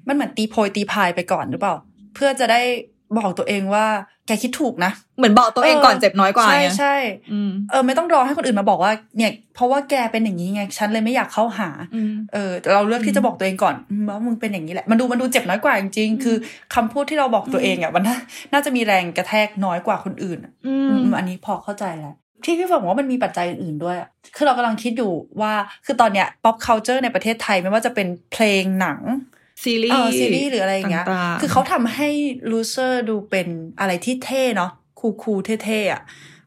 [0.07, 1.75] มันเหมือนตีโพยตีพายไปก่อนหรือเปล่า
[2.15, 2.61] เพื่อจะได้
[3.17, 3.85] บอกตัวเองว่า
[4.27, 6.95] แกคิดถูกนะเหมือนบอกตัวเองก่อนเจ็บน้อยกว่าใช่ไงใช่
[7.31, 16.35] อืมเออไม่ต้องรอให้คนอื่นมาบอกว่า เนี่ย เพราะว่าแกเป็นอย่างนี้ไงฉันเลยไม่อยากเข้าหาอืมเออแต่เราเลือกที่จะบอกตัวเองก่อนอืมว่ามึงเป็นอย่างนี้แหละมันดูมันดูเจ็บน้อยกว่าจริงๆคือ
[16.75, 18.17] คำพูดที่เราบอกตัวเองอะมันน่า
[18.53, 25.53] น่าจะมีแรงกระแทกน้อยกว่าคนอื่นอะอือืมมอันนี้พอเข้าใจแล้วที่พี่บอกว่ามันมีปัจจัยอื่นๆด้วยอะคือเรากำลังคิดอยู่ว่า
[25.85, 28.99] คือตอนเนี้ย pop culture ในประเทศไทยไม่ว่าจะเป็นเพลงหนัง
[29.63, 32.09] ซีรีส์เออซีรีส์หรืออะไรอย่างเงี้ยต่างๆคือเขาทำให้
[32.51, 33.47] loser ดูเป็น
[33.79, 36.01] อะไรที่เท่เนาะคูคูลๆเท่ๆอะ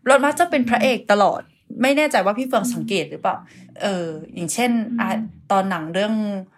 [0.06, 1.40] แล้วมักจะเป็นพระเอกตลอด
[1.82, 3.36] ไม่แน่ใจว่าพี่เฟิงสังเกตหรือเปล่า
[3.82, 5.08] เออ อย่างเช่นอะ
[5.52, 6.14] ตอนหนังเรื่อง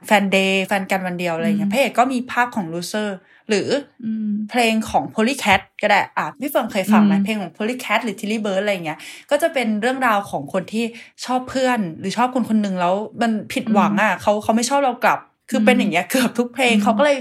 [0.06, 3.08] แฟนเดย์แฟนกันวันเดียวอะไรอย่างเงี้ยอืมพระเอกก็มีภาคของ loser
[3.48, 3.68] หรือ
[4.04, 8.98] อืมเพลงของ Polycat ก็ได้ อะ พี่เฟิงเคยฟังไหมอืมเพลงของ Polycat หรือ Tilly Bird อะไรอย่างเงี้ย
[9.30, 10.84] ก็จะเป็นเรื่องราวของคนที่
[11.24, 15.18] ชอบเพื่อน หรือชอบคนคนหนึ่งแล้วมันผิดหวังอะเขาเขาไม่ชอบเรากลับ
[15.50, 17.16] คือเป็นอย่างเงี้ยเกือบทุกเพลงอืมเขาก็เลย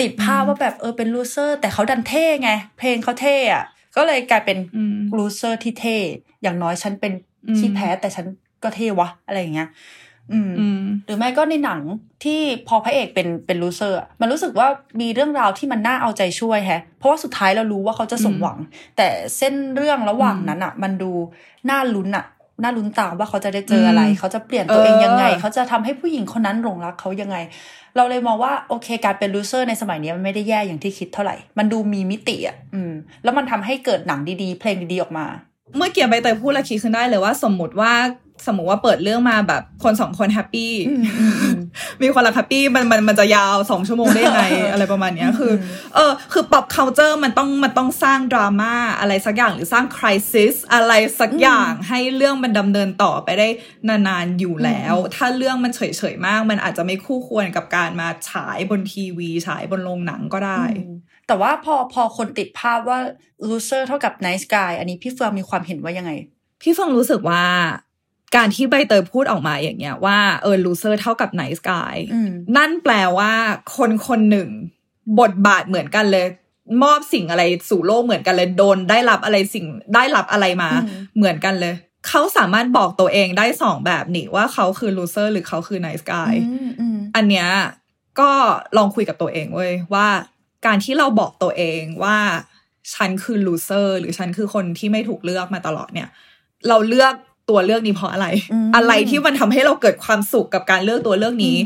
[0.00, 3.64] ติดภาพว่าแบบเออเป็น loser แต่เขาดันเท่ไง เพลงเขาเท่อะ
[3.96, 5.96] ก็เลยกลายเป็นอืม loser ที่เท่
[6.42, 7.12] อย่างน้อยฉันเป็น
[7.46, 8.26] อืมขี้แพ้แต่ฉัน
[8.62, 9.68] ก็เท่วะอะไรอย่างเงี้ย
[10.32, 11.80] อืมอืมหรือไม่ก็ในหนัง
[12.24, 14.68] ที่พอพระเอกเป็นเป็นลูเซอร์อะมันรู้สึกว่า
[15.00, 18.58] มีเรื่องราวที่มันน่าเอาใจช่วยแฮะ เพราะว่าสุดท้ายเรารู้ว่าเขาจะสมหวัง
[18.96, 21.10] แต่เส้นเรื่องระหว่างนั้นอะมันดู
[21.70, 22.24] น่าลุ้นอะ
[22.62, 27.36] น่าลุ้นตามว่าเขาจะได้เจออะไรอืมเขาจะเปลี่ยนตัวเองยังไงเออเขาจะทำให้ผู้หญิงคนนั้นหลงรักเขายังไง
[27.96, 32.92] เราเลยมองว่าโอเค การเป็น loser ในสมัยนี้มันไม่ได้แย่อย่างที่คิดเท่าไหร่ มันดูมีมิติอะอืม
[33.22, 35.26] แล้วมันทำให้เกิดหนังดีๆ เพลงดีๆออกมา
[35.76, 37.92] เมื่อกี้ใบเตยพูดแล้วคิดขึ้นได้เลยว่าสมมติว่า
[38.46, 41.58] สมมติว่าเปิดเรื่องมาแบบคนสองคน happy อืมอืมอืม
[42.02, 45.52] มีคนรัก happy มันมันมันจะยาวสองชั่วโมงได้ยังไงอะไรประมาณเนี้ยคือ
[45.94, 53.48] เออ คือ pop culture มันต้องมันต้องสร้างดราม่าอะไรสักอย่างหรือสร้าง crisis อะไรสักอย่างให้เรื่องมันดำเนินต่อไปได้
[53.88, 62.98] นานๆอยู่แล้ว ถ้าเรื่องมันเฉยๆมาก มันอาจจะไม่คู่ควรกับการมาฉายบนทีวี ฉายบนโรงหนังก็ได้อืมแต่ว่าพอพอคนติดภาพว่า
[63.48, 66.12] loser เท่ากับ nice guy อันนี้พี่เฟืองมีความเห็นว่ายังไง
[66.62, 67.42] พี่ฟังรู้สึกว่า
[68.36, 73.32] การที่ใบเตยพูดออกมาอย่างเงี้ยว่าเออ loser เท่ากับ nice guy อืมนั่นแปลว่า
[73.76, 74.48] คนคนหนึ่ง
[75.20, 76.26] บทบาทเหมือนกันเลย
[76.82, 81.74] มอบสิ่งอะไรสู่โลกเหมือนกันเลยโดนได้รับอะไรสิ่งได้รับอะไรมาอืมเหมือนกันเลย
[82.08, 87.48] เขาสามารถบอกตัวเองได้สองแบบนี่ว่าเขาคือ loser หรือเขาคือ nice guy อืมอืมอันเนี้ย
[88.20, 88.30] ก็
[88.76, 90.08] ลองคุยกับตัวเองเว้ยว่า
[90.66, 92.18] การที่เราบอกตัวเองว่า
[92.94, 96.08] ฉันคือ loser หรือฉันคือคนที่ไม่ถูกเลือกมาตลอดเนี่ย
[96.68, 97.14] เราเลือก
[97.50, 98.26] ตัวเลือกนี้เพราะอะไร
[98.76, 101.56] อะไรที่มันทำให้เราเกิดความสุขกับการเลือกตัวเลือกนี้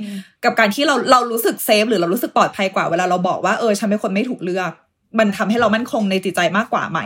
[0.45, 4.73] กับการที่เราเรารู้สึกเซฟหรือเรารู้สึกปลอดภัยกว่าเวลาเราบอกว่าเออฉันเป็นคนไม่ถูกเลือก
[5.19, 6.99] มันทำให้เรามั่นคงในจิตใจมากกว่าไหม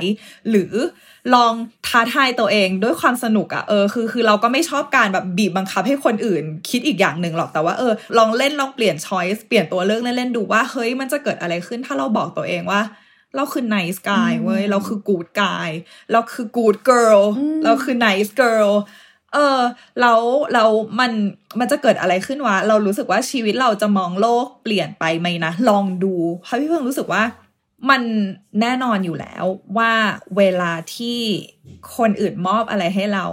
[0.51, 0.73] หรือ
[1.35, 1.53] ลอง
[1.87, 12.81] ท้าทายตัวเองด้วยความสนุกอะเออคือคือเราก็ไม่ชอบการแบบบีบบังคับให้คนอื่น คิดอีกอย่างหนึ่งหรอกแต่ว่าเออลองเล่นลองเปลี่ยนช้อยส์เปลี่ยนตัวเลือกเล่นๆดูว่าเฮ้ยมันจะเกิดอะไรขึ้นถ้าเราบอกตัวเองว่า
[13.37, 15.69] เราคือ nice guy เว้ย เราคือ good guy
[16.13, 17.23] เราคือ good girl
[17.65, 18.73] เราคือ nice girl
[19.35, 19.61] เออ
[20.01, 20.21] แล้ว
[20.55, 21.13] แล้วมัน
[21.59, 26.15] มันจะเกิดอะไรขึ้นวะ เรารู้สึกว่าชีวิตเราจะมองโลกเปลี่ยนไปไหมนะ ลองดู
[26.45, 27.23] เพราะพี่เพิ่งรู้สึกว่า
[27.91, 28.03] มัน
[28.61, 29.45] แน่นอนอยู่แล้ว
[29.79, 29.93] ว่า
[30.37, 31.19] เวลาที่
[31.97, 33.27] คนอื่นมอบอะไรให้เรา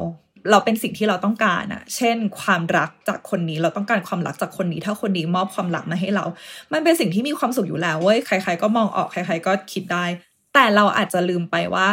[0.51, 6.25] เราเป็นสิ่งที่เราต้องการอะเช่น ความรักจากคนนี้เราต้องการความรักจากคนนี้ ถ้าคนนี้มอบความรักมาให้เรา
[6.73, 10.05] มันเป็นสิ่งที่มีความสุขอยู่แล้วเว้ยใคร ๆ ก็มองออกใคร ๆ ก็คิดได้
[10.53, 11.89] แต่เราอาจจะลืมไปว่า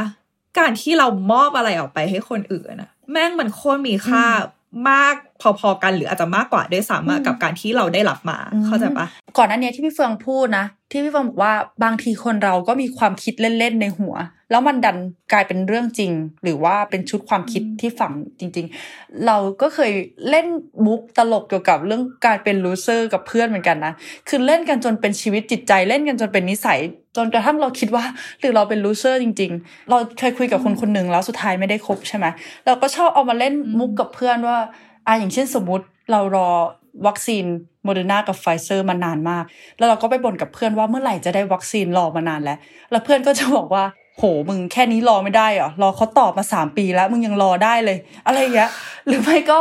[0.58, 4.24] การที่เรามอบอะไรออกไปให้คนอื่นอะแม่งมันโคตรมีค่า
[4.90, 5.14] มาก
[5.60, 9.06] พอๆกันหรืออาจจะมากกว่าด้วยซ้ำอะกับการที่เราได้รับมาเข้าใจปะ
[9.38, 11.52] ก่อนหน้านี้ที่พี่เฟืองพูดนะ ที่พี่เฟืองบอกว่า
[11.84, 14.14] บางทีคนเราก็มีความคิดเล่นๆในหัว
[14.50, 14.96] แล้วมันดัน
[15.32, 19.92] กลายเป็นเรื่องจริง หรือว่าเป็นชุดความคิดที่ฝังจริง ๆ เราก็เคย
[20.30, 20.46] เล่น
[20.86, 23.92] มุกตลกเกี่ยวกับเรื่องการเป็น loser กับเพื่อนเหมือนกันนะ
[24.28, 26.78] คือเล่นกันจนเป็นชีวิตจิตใจเล่นกันจนเป็นนิสัย
[27.16, 28.04] จนกระทั่งเราคิดว่า
[28.40, 32.26] หรือเราเป็น loser จริง ๆ เราเคยคุยกับคนคนหนึ่งแล้วสุดท้ายไม่ได้คบใช่ไหม
[32.66, 34.58] เราก็ชอบเอามาเล่นมุกกับเพื่อนว่า
[35.06, 36.48] อะอย่างเช่นสมมุติเรารอ
[37.06, 37.44] วัคซีน
[37.84, 39.44] โมเดอร์นากับไฟเซอร์มานานมาก
[39.78, 42.58] แล้วเราก็ไปบ่นกับเพื่อนว่าเมื่อไหร่จะได้วัคซีนรอมานานแล้ว
[42.90, 43.84] แล้วเพื่อนก็จะบอกว่า
[44.18, 48.70] โหมึงแค่นี้รอไม่ได้เหรอรอเขาตอบมาสามปีแล้ว มึงยังรอได้เลย อะไรอย่างเงี้ย
[49.06, 49.58] หรือไม่ก็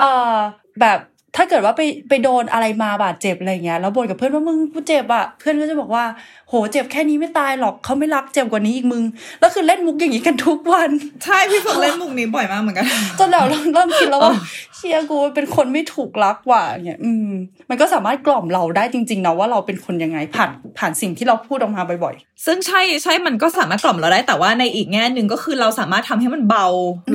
[0.00, 0.34] เอ่อ
[0.80, 0.98] แบบ
[1.36, 6.04] ถ้าเกิดว่าไปไปโดนอะไรมาบาดเจ็บอะไรเงี้ยแล้วบ่นกับเพื่อนว่ามึงกูเจ็บอะเพื่อนก็จะบอกว่า
[6.50, 9.02] โหเจ็บแค่นี้ไม่ตายหรอกเขาไม่รักเจ็บกว่านี้อีกมึง
[9.40, 10.90] แล้วคือเล่นมุกอย่างนี้กันทุกวัน
[11.24, 12.86] ใช่พี่ฝึกเล่นมุกนี้บ่อยมากเหมือนกัน
[13.18, 14.34] จนเราเริ่มเริ่มคิดแล้วว่า
[14.76, 17.30] เชียกูเป็นคนไม่ถูกรักว่ะเนี่ยอืม
[17.70, 26.66] มันก็สามารถกล่อมเราได้จริงๆนะว่าเราเป็นคนยังไงผ่านผ่านสิ่งที่เราพูดออกมาบ่อยซึ่งใช่ใช่มันก็สามารถกล่อมเราได้แต่ว่าในอีกแง่หนึ่งก็คือเราสามารถทำให้มันเบา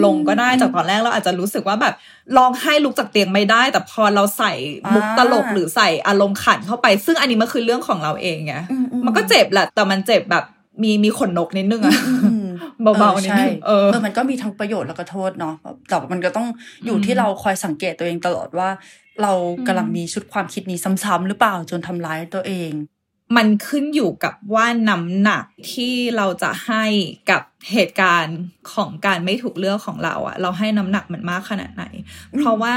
[0.06, 1.94] ลงก็ได้จากตอนแรกเราอาจจะรู้สึกว่าแบบ
[2.38, 4.52] ลองให้ลุกจากเตียงไม่ได้ แต่พอเราใส่
[4.94, 8.56] มุกตลกหรือใส่อารมณ์ขันเข้าไป ซึ่งอันนี้มันคือเรื่องของเราเองไง
[9.06, 10.46] มันก็เจ็บแหละแต่มันเจ็บแบบ
[10.84, 12.48] มีมีขนนกนิดนึงอะๆอืม
[13.00, 15.56] เบาๆนิดนึงเออเออมันก็มีทั้งประโยชน์แล้วก็โทษเนาะ
[15.90, 16.48] แต่ว่ามันก็ต้อง
[16.86, 18.70] อยู่ที่เราคอยสังเกตตัวเองตลอดว่า
[19.22, 19.32] เรา
[19.68, 22.72] กำลังมีชุดความคิดนี้ซ้ำๆหรือเปล่าจนทำร้ายตัวเอง
[23.38, 26.84] มันขึ้นอยู่กับว่าน้ำหนักที่เราจะให้
[27.30, 28.40] กับเหตุการณ์
[28.74, 31.84] ของการไม่ถูกเลือกของเราอะเราให้น้ำหนักมันมากขนาดไหน
[32.38, 32.76] เพราะว่า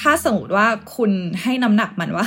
[0.00, 1.10] ถ้าสมมติว่าคุณ
[1.42, 2.26] ให้น้ำหนักมันว่า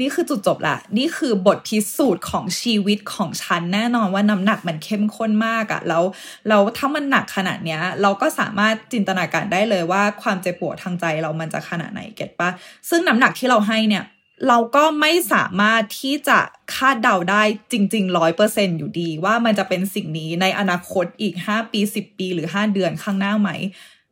[0.00, 6.04] นี่คือจุดจบละนี่คือบทพิสูจน์ของชีวิตของฉันแน่นอนว่าน้ำหนักมันเข้มข้นมากอะแล้ว
[6.48, 12.50] แล้วถ้ามันหนักขนาดเนี้ย เราก็สามารถจินตนาการได้เลยว่าความเจ็บปวดทางใจเรามันจะขนาดไหนเก็ตปะ
[12.88, 14.04] ซึ่งน้ำหนักที่เราให้เนี่ย
[14.48, 16.38] เราก็ไม่สามารถที่จะ
[16.74, 23.50] คาดเดาได้จริงๆร้อยเปอร์เซนอยู่ดี ว่ามันจะเป็นสิ่งนี้ในอนาคตอีก5ปี10ปีหรือ5เดือนข้างหน้าไหม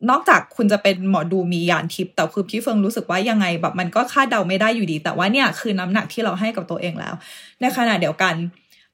[0.09, 7.13] นอกจากคุณจะเป็นหมอดูมียานทิพย์แต่คือพี่เฟิงรู้สึกว่ายังไงแบบมันก็คาดเดาไม่ได้อยู่ดี แต่ว่าเนี่ยคือน้ำหนักที่เราให้กับตัวเองแล้ว
[7.61, 8.33] ในขณะเดียวกัน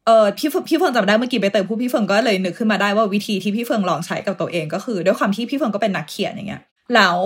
[0.06, 6.62] เออพี่เฟิงพี่เฟิงจำได้เมื่อกี้ไปเตยผู้พี่เฟิงก็เลยนึกขึ้นมาได้ว่าวิธีที่พี่เฟิงลองใช้กับตัวเองก็คือ ด้วยความที่พี่เฟิงก็เป็นนักเขียนอย่างเงี้ย
[6.96, 7.18] แล้ว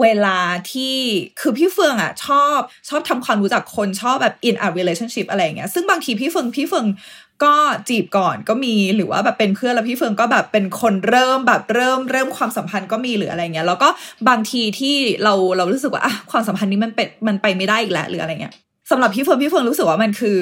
[0.00, 0.38] เวลา
[0.72, 0.96] ที่
[1.40, 6.86] คือพี่เฟืองอะชอบชอบทำความรู้จักคนชอบแบบ in a relationship อะไรเงี้ยซึ่งบางทีพี่เฟืองพี่เฟือง
[7.44, 7.54] ก็
[7.88, 13.88] จีบก่อนก็มีหรือว่าแบบเป็นเพื่อนแล้วพี่เฟืองก็แบบเป็นคนเริ่มแบบเริ่มเริ่มความสัมพันธ์ก็มีหรืออะไรเงี้ยแล้วก็
[14.28, 18.54] บางทีที่เราเรารู้สึกว่าอะความสัมพันธ์นี้มันเป็นมันไปไม่ได้อีกแล้วหรืออะไรเงี้ย
[18.90, 20.38] สำหรับพี่เฟืองพี่เฟืองรู้สึกว่ามันคือ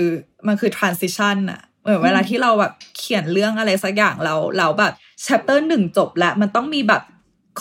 [0.49, 4.93] มันคือ transition อะเหมือนเวลาที่เราแบบเขียนเรื่องอะไรสักอย่างเราเราแบบ
[5.27, 7.03] chapter หนึ่งจบแล้วมันต้องมีแบบ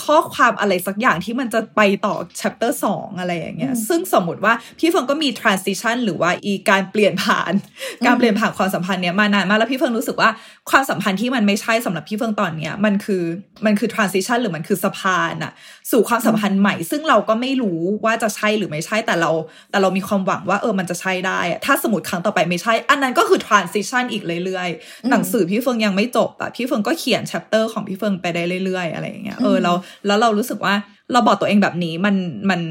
[0.04, 7.54] ข้อความอะไรสักอย่างที่มันจะไปต่อ chapter สองอะไรอย่างเงี้ย ซึ่งสมมติว่าพี่เฟิงก็มี transition หรือว่าอีการเปลี่ยนผ่าน
[8.06, 10.30] การเปลี่ยนผ่านความสัมพันธ์เนี้ยมานานมากแล้วพี่เฟิงรู้สึกว่า
[10.70, 13.24] ความสัมพันธ์ที่มันไม่ใช่สำหรับพี่เฟิงตอนเนี้ยมันคือ
[13.66, 15.52] มันคือ transition หรือมันคือสะพานอะ
[15.92, 19.32] สู่ความสัมพันธ์ใหม่ ซึ่งเราก็ไม่รู้ว่าจะใช่หรือไม่ใช่แต่เรา
[19.72, 29.72] แต่เรามีความหวังว่าเออมันจะใช่ได้อะถ้าสมมติครั้งต่อไปไม่ใช่ อันนั้นก็คือ transition อีกเรื่อยๆ หนังสือพี่เฟิงยังไม่จบอะพี่เฟิงก็เขียน chapter ของพี่เฟิงไปได้เรื่อยๆ อะไรอย่างเงี้ยเออเรา
[30.08, 30.74] แล้วเรารู้สึกว่า
[31.12, 32.16] เราบอกตัวเองแบบนี้มัน
[32.52, 32.62] มัน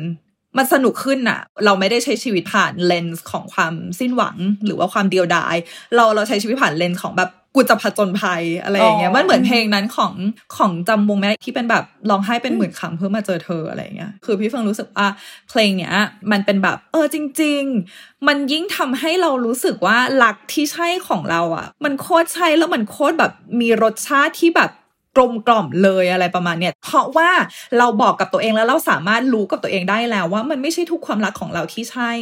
[0.59, 5.57] มันสนุกขึ้นอะเราไม่ได้ใช้ชีวิตผ่านเลนส์ของความสิ้นหวังหรือว่าความเดียวดาย
[5.97, 10.13] เราเราใช้ชีวิตผ่านเลนส์ของแบบ กูจะผจญภัยอะไรอย่างเงี้ยอ๋อมันเหมือนเพลงนั้นของ
[10.57, 15.07] ของจำวงไหมที่เป็นแบบร้องไห้เป็นหมื่นคำเพื่อมาเจอเธออะไรอย่างเงี้ยคือพี่เฟิงรู้สึกว่า
[15.49, 15.95] เพลงเนี้ย
[16.31, 17.63] มันเป็นแบบ เออจริง
[17.95, 24.71] ๆ มันยิ่งทำให้เรารู้สึกว่ารักที่ใช่ของเราอะมันโคตรใช่แล้วมันโคตรแบบมีรสชาติที่แบบ
[25.17, 27.31] กลมกล่อมเลยอะไรประมาณเนี้ยเพราะว่า
[27.79, 32.13] เราบอกกับตัวเองแล้วเราสามารถรู้กับตัวเองได้แล้วว่ามันไม่ใช่ทุกความรักของเราที่ใช่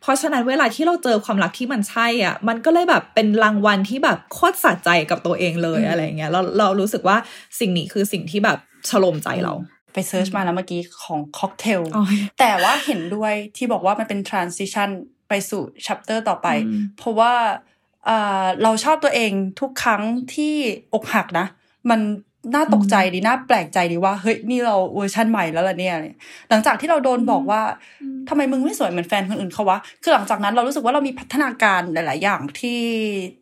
[0.00, 7.16] เพราะฉะนั้นเวลาที่เราเจอความรักที่มันใช่อะมันก็เลยแบบเป็นรางวัลที่แบบโคตรสะใจกับตัวเองเลยอะไรเงี้ยเราเรารู้สึกว่า
[7.58, 8.58] สิ่งนี้คือสิ่งที่แบบ
[8.90, 9.54] ฉลมใจเรา
[9.92, 12.04] ไปเซิร์ชมาแล้วเมื่อกี้ของค็อกเทลอ๋อ
[12.38, 14.88] แต่ว่าเห็นด้วยที่บอกว่ามันเป็น transition
[15.28, 17.32] ไปสู่ chapter ต่อไปอืมเพราะว่า
[18.08, 20.02] อ่าเราชอบตัวเองทุกครั้ง
[20.34, 20.54] ที่
[20.94, 21.46] อกหักนะ
[21.90, 22.00] มัน
[22.54, 25.94] น่าตกใจดีน่าแปลกใจดีว่าเฮ้ยนี่เราเวอร์ชันใหม่แล้วล่ะเนี่ย
[26.50, 27.60] หลังจากที่เราโดนบอกว่า
[28.28, 32.82] ทำไมมึงไม่สวยเหมือนแฟนคนอื่นเขาวะคือหลังจากนั้นเรารู้สึกว่าเรามีพัฒนาการหลาย ๆ อย่างที่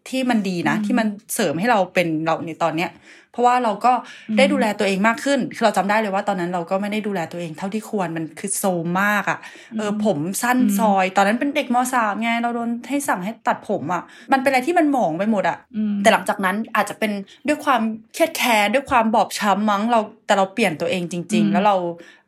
[0.09, 2.91] ที่มันดีนะ ที่มันเสริมให้เราเป็นเราในตอนเนี้ย
[3.33, 3.93] เพราะว่าเราก็
[4.39, 9.39] ได้ดูแลตัวเองมากขึ้น คือเราจำได้เลยว่าตอนนั้นเราก็ไม่ได้ดูแลตัวเองเท่าที่ควรมันคือโซมมากอะ่ะ
[9.79, 17.13] เออผมสั้นซอย ตอนนั้นเป็นเด็กมสามไงเราโดนให้สั่งให้ตัดผมอะ่ะ มันเป็นอะไรที่มันหมองไปหมดอะ่ะอืมแต่หลังจากนั้นอาจจะเป็น
[17.47, 17.83] ด้วยความ
[18.15, 21.77] เครียดแค้นด้วยความบอบช้ำมั้งเราแต่เราเปลี่ยนตัวเองจริงอืๆมแล้วเรา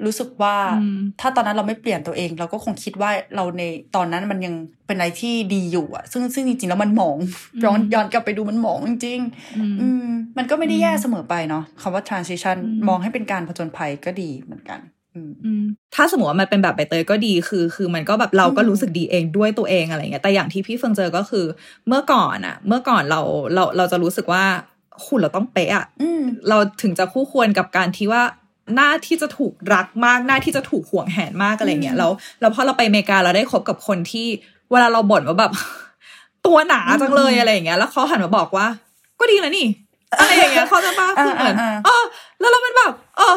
[0.07, 3.63] รู้สึกว่าอืมถ้าตอนนั้นเราไม่เปลี่ยนตัวเอง เราก็คงคิดว่าเราใน
[3.97, 4.55] ตอนนั้นมันยัง
[4.87, 7.17] เป็นอะไรที่ดีอยู่อะซึ่งซึ่งจริงๆแล้วมันหมอง
[7.65, 10.07] ย้อนย้อนกลับไปดูมันหมองจริงๆอืมอืม
[10.39, 14.81] มันก็ไม่ได้แย่เสมอไปเนาะคำว่า transition อืมมองให้เป็นการผจญภัยก็ดีเหมือนกัน
[15.15, 21.45] อืมอืมถ้าสมมติว่ามันเป็นแบบใบเตยก็ดีคือ คือมันก็แบบเราก็รู้สึกดีเองด้วยตัวเองอะไรเงี้ยแต่อย่างที่พี่เฟิงเจอก็คือ
[21.89, 23.21] เมื่อก่อนอะเมื่อก่อนเรา
[23.55, 24.45] เราเราจะรู้สึกว่า
[25.07, 28.23] คุณเราต้องเป๊ะอะอืมเราถึงจะคู่ควรกับการที่ว่า
[28.75, 34.27] หน้าที่จะถูกรักมากหน้าที่จะถูกห่วงแหนมากอะไรเงี้ยแล้วแล้วพอเราไปอเมริกาเราได้คบกับคนที่
[34.71, 35.53] เวลาเราบ่นว่าแบบ
[36.47, 38.67] ตัวหนาจังเลยอะไรอย่างเงี้ย แล้วเขาหันมาบอกว่า
[39.21, 39.67] ก็ดีแล้วนี่
[40.19, 42.03] อะไรอย่างเงี้ยเขาใจะป้าคือเหมือนอ่าอ่าเออ
[42.41, 43.37] แล้วเราเป็นแบบเออ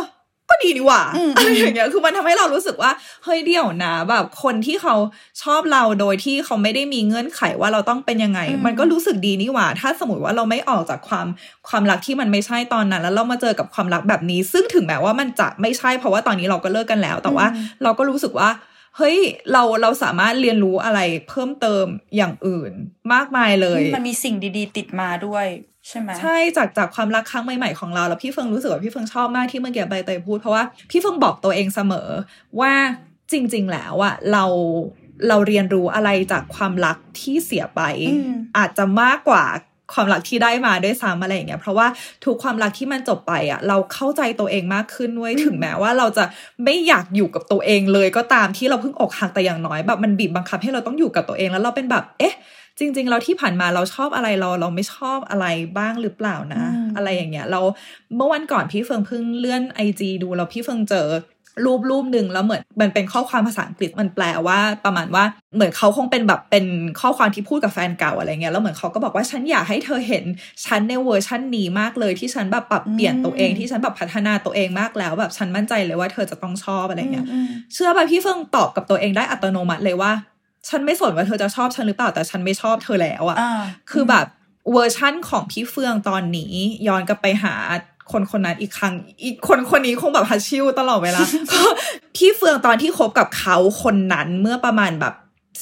[0.49, 2.91] ก็ดีนี่หว่าอืมอะไรอย่างเงี้ยคือมันทำให้เรารู้สึกว่า
[3.23, 4.95] เฮ้ยเดี๋ยวนะแบบคนที่เขา
[5.43, 11.27] ชอบเราโดยที่เขาไม่ได้มีเงื่อนไขว่าเราต้องเป็นยังไง มันก็รู้สึกดีนี่หว่า ถ้าสมมติว่าเราไม่ออกจากความ
[11.67, 17.45] ความรักที่มันไม่ใช่ตอนนั้น แล้วเรามาเจอกับความรักแบบนี้ ซึ่งถึงแม้ว่ามันจะไม่ใช่เพราะว่าตอนนี้เราก็เลิกกันแล้ว แต่ว่า
[17.83, 18.49] เราก็รู้สึกว่า
[18.97, 19.17] เฮ้ย
[19.51, 22.71] เราเราสามารถเรียนรู้อะไรเพิ่มเติมอย่างอื่น
[23.13, 25.45] มากมายเลย มันมีสิ่งดี ๆ ติดมาด้วย
[25.87, 32.07] ใช่ไหมใช่จากจากความรักครั้งใหม่ๆของเราแล้วพี่เฟิงรู้สึกว่าพี่เฟิงชอบมากที่เมื่อกี้ใบเตยพูดเพราะว่าพี่เฟิงบอกตัวเองเสมอ
[32.59, 32.73] ว่า
[33.31, 34.45] จริง ๆ แล้วอะเรา
[35.27, 39.43] เราเรียนรู้อะไรจากความรักที่เสียไปอืมอาจจะมากกว่า
[39.93, 41.87] ความรักที่ได้มาด้วยซ้ำอะไรอย่างเงี้ยเพราะว่า
[42.25, 46.23] ทุกความรักที่มันจบไปอะเราเข้าใจตัวเองมากขึ้นเว้ยถึงแม้ว่าเราจะ
[46.63, 52.35] ไม่อยากอยู่กับตัวเองเลยก็ตามที่เราเพิ่งอกหักแต่อย่างน้อยแบบมันบีบบังคับให้เราต้องอยู่กับตัวเองแล้วเราเป็นแบบ เอ๊ะ
[52.79, 55.45] จริง ๆ เราที่ผ่านมาเราชอบอะไรเราเราไม่ชอบอะไร
[55.77, 57.61] บ้างหรือเปล่านะอืมอะไรอย่างเงี้ย เรา
[58.15, 61.07] เมื่อวันก่อนพี่เฟิงเพิ่งเลื่อนไอจีดูแล้วพี่เฟิงเจอ
[61.65, 65.23] รูปรูปหนึ่งแล้วเหมือนมันเป็นข้อความภาษาอังกฤษมันแปลว่าประมาณว่า
[65.55, 66.65] เหมือนเขาคงเป็นแบบเป็น
[67.01, 70.23] ข้อความที่พูดกับแฟนเก่าอะไรเงี้ยแล้วเหมือนเขาก็บอกว่าฉันอยากให้เธอเห็น
[70.65, 80.11] ฉันในเวอร์ชันนี้มากเลยที่ฉันแบบปรับเปลี่ยนตัวเองที่ฉันแบบพัฒนาตัวเองมากแล้วแบบฉันมั่นใจเลยว่าเธอจะต้องชอบอะไรเงี้ยอืมเชื่อป่ะพี่เฟืองตอบกับตัวเองได้อัตโนมัติเลยว่า
[80.69, 84.25] ฉันไม่สนว่าเธอจะชอบฉันหรือเปล่าแต่ฉันไม่ชอบเธอแล้วอะอ่าคือแบบ
[84.71, 86.53] เวอร์ชั่นของพี่เฟืองตอนนี้
[86.87, 87.53] ย้อนกลับไปหา
[88.11, 91.61] คนคนนั้นอีกครั้ง อีกคนคนนี้คงแบบฮัดชิ่วตลอดเวลาก็
[92.15, 95.13] พี่เฟืองตอนที่คบกับเขาคนนั้นเมื่อประมาณแบบ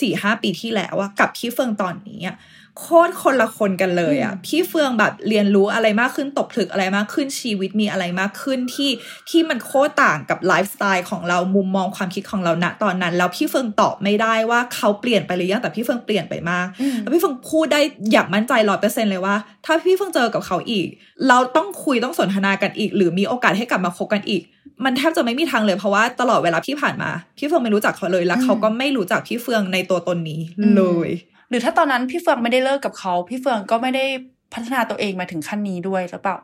[0.02, 2.36] สี่ห้าปีที่แล้วอะกับพี่เฟืองตอนนี้อะ
[2.80, 8.90] โคตรคนละคนกันเลยอะพี่เฟืองแบบเรียนรู้อะไรมากขึ้นตกผลึกอะไรมากขึ้นชีวิตมีอะไรมากขึ้นที่
[9.30, 17.82] ที่มันโคตรต่างกับไลฟ์สไตล์ของเรามุมมองความคิดของเราณตอนนั้น แล้วพี่เฟืองตอบไม่ได้ว่าเขาเปลี่ยนไปหรือยังแต่พี่เฟืองเปลี่ยนไปมากอืมแล้วพี่เฟืองพูดได้
[18.12, 20.88] อย่างมั่นใจร้อยเปอร์เซ็นต์เลยว่า ถ้าพี่เฟืองเจอกับเขาอีก
[21.28, 24.44] เราต้องคุยต้องสนทนากันอีก หรือมีโอกาสให้กลับมาคบกันอีก
[24.86, 30.40] มันแทบจะไม่มีทางเลยเพราะว่าตลอดเวลาที่ผ่านมา พี่เฟิงไม่รู้จักเขาเลย แล้วเขาก็ไม่รู้จักพี่เฟืองในตัวตนนี้
[30.76, 34.06] เลยห รือถ้าตอนนั้นพี่เฟืองไม่ได้เลิกกับเขา พี่เฟืองก็ไม่ได้
[34.54, 36.38] พัฒนาตัวเองมาถึงขั้นนี้ด้วยหรือเปล่า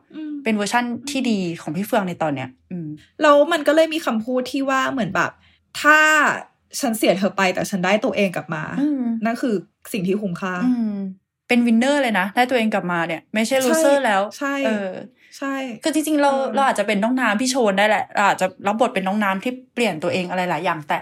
[0.43, 2.87] เป็นเวอร์ชั่นที่ดีของพี่เฟืองในตอนเนี้ยอืม
[3.21, 5.31] แล้วมันก็เลยมีคำพูดที่ว่าเหมือนแบบ
[5.81, 5.99] ถ้า
[6.79, 9.55] ฉันเสียเธอไปแต่ฉันได้ตัวเองกลับมาอืมนั่นคือ
[9.93, 10.95] สิ่งที่คุ้มค่าอืม
[11.47, 14.91] เป็น winner เลยนะ ได้ตัวเองกลับมาเนี่ย ไม่ใช่ loser แล้ว ใช่เออ
[15.37, 20.97] ใช่คือจริงๆ เราเออเราอาจจะเป็นน้องน้ำพี่โชนได้แหละเราอาจจะรับบทเป็นน้องน้ำที่เปลี่ยนตัวเองอะไรหลายอย่าง แต่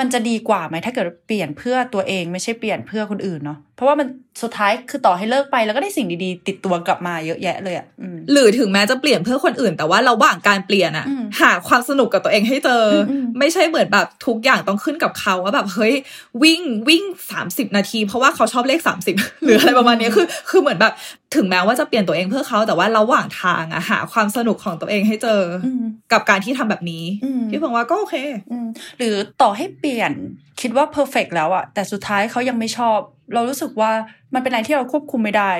[0.00, 4.06] มันจะดีกว่าไหมถ้าเกิดเปลี่ยนเพื่อตัวเองไม่ใช่เปลี่ยนเพื่อคนอื่นเนาะเพราะว่ามัน
[4.42, 15.94] สุดท้ายคือต่อให้เลิกไปแล้วก็ได้สิ่งดีๆ ติดตัวกลับมาเยอะแยะเลยอะอืมหรือถึงแม้จะเปลี่ยนเพื่อคนอื่น แต่ว่าระหว่างการเปลี่ยนอะอืมหาความสนุกกับตัวเองให้เจออมอืมไม่ใช่เหมือนแบบทุกอย่างต้องขึ้นกับเขาว่าแบบเฮ้ย
[16.42, 20.92] วิ่งวิ่งสามสิบนาที เพราะว่าเขาชอบเลขสามสิบหรืออะไรประมาณเนี้ยคือ คือเหมือนแบบ
[21.34, 28.16] ถึงแม้ว่าจะเปลี่ยนตัวเองเพื่อเขาแต่ว่าระหว่างทางอะหาความสนุกของตัวเองให้เจออมกับการที่ทำแบบนี้อืมพี่เฟิงว่าก็โอเค
[28.50, 28.66] อืม
[28.98, 30.12] หรือต่อให้เปลี่ยน
[30.60, 32.98] คิดว่าเพอร์เฟกแล้วอะแต่สุดท้ายเขายังไม่ชอบ
[33.34, 33.90] เรารู้สึกว่า
[34.34, 35.50] มันเป็นอะไรที่เราควบคุมไม่ได้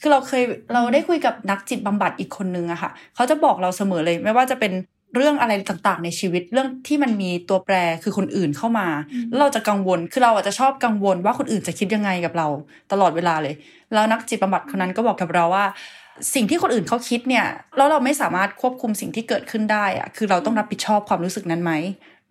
[0.00, 4.72] คือเราเคยเราได้คุยกับนักจิตบำบัดอีกคนนึงอะค่ะเขาจะบอกเราเสมอเลย ไม่ว่าจะเป็น
[5.14, 8.88] เรื่องอะไรต่างๆ ในชีวิตเรื่องที่มันมีตัวแปรคือคนอื่นเข้ามา
[9.28, 12.46] แล้วเราจะกังวลคือเราอาจจะชอบกังวลว่าคนอื่นจะคิดยังไงกับเรา
[12.92, 13.54] ตลอดเวลาเลย
[13.94, 15.64] แล้วนักจิตบำบัดคนนั้นก็บอกกับเราว่า
[16.34, 17.46] สิ่งที่คนอื่นเขาคิดเนี่ย
[17.76, 21.72] แล้วเราไม่สามารถควบคุมสิ่งที่เกิดขึ้นได้อะคือเราต้องรับผิดชอบความรู้สึกนั้นไหม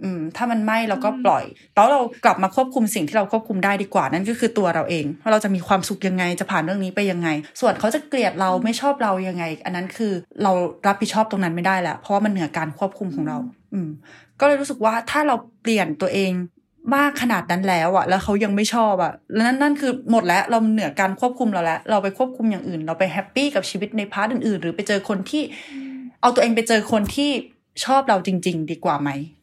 [0.03, 1.43] อืมถ้ามันไม่เราก็ปล่อย
[1.75, 7.29] แล้วเรากลับมาควบคุมสิ่งที่เราควบคุมได้ดีกว่านั่นก็คือตัวเราเองว่าเราจะมีความสุขยังไงจะผ่านเรื่องนี้ไปยังไง
[7.61, 10.51] ส่วนเขาจะเกลียดเราไม่ชอบเรายังไง อันนั้นคือเรา
[10.87, 13.37] รับผิดชอบตรงนั้นไม่ได้แล้วเพราะว่ามันเหนือการควบคุมของเรา
[13.73, 13.89] อืม
[14.39, 16.31] ก็เลยรู้สึกว่าถ้าเราเปลี่ยนตัวเอง
[16.95, 25.43] มากขนาดนั้นแล้วอะแล้วเขายังไม่ชอบอะแล้วนั่นนั่นคือหมดแล้วเราเหนือการควบคุมเราแล้ว เราไปควบคุมอย่างอื่น เราไป happy กับชีวิตใน part อื่นๆ หรือไปเจอคนที่
[26.21, 27.29] เอาตัวเองไปเจอคนที่
[27.85, 29.09] ชอบเราจริง ๆ ดีกว่าไหม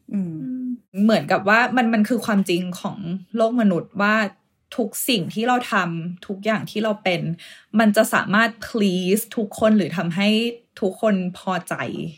[1.03, 2.97] เหมือนกับว่ามันมันคือความจริงของ
[3.35, 4.15] โลกมนุษย์ว่า
[4.77, 7.21] ทุกสิ่งที่เราทำทุกอย่างที่เราเป็น
[7.79, 10.29] มันจะสามารถ please ทุกคนหรือทำให้
[10.81, 11.75] ทุกคนพอใจ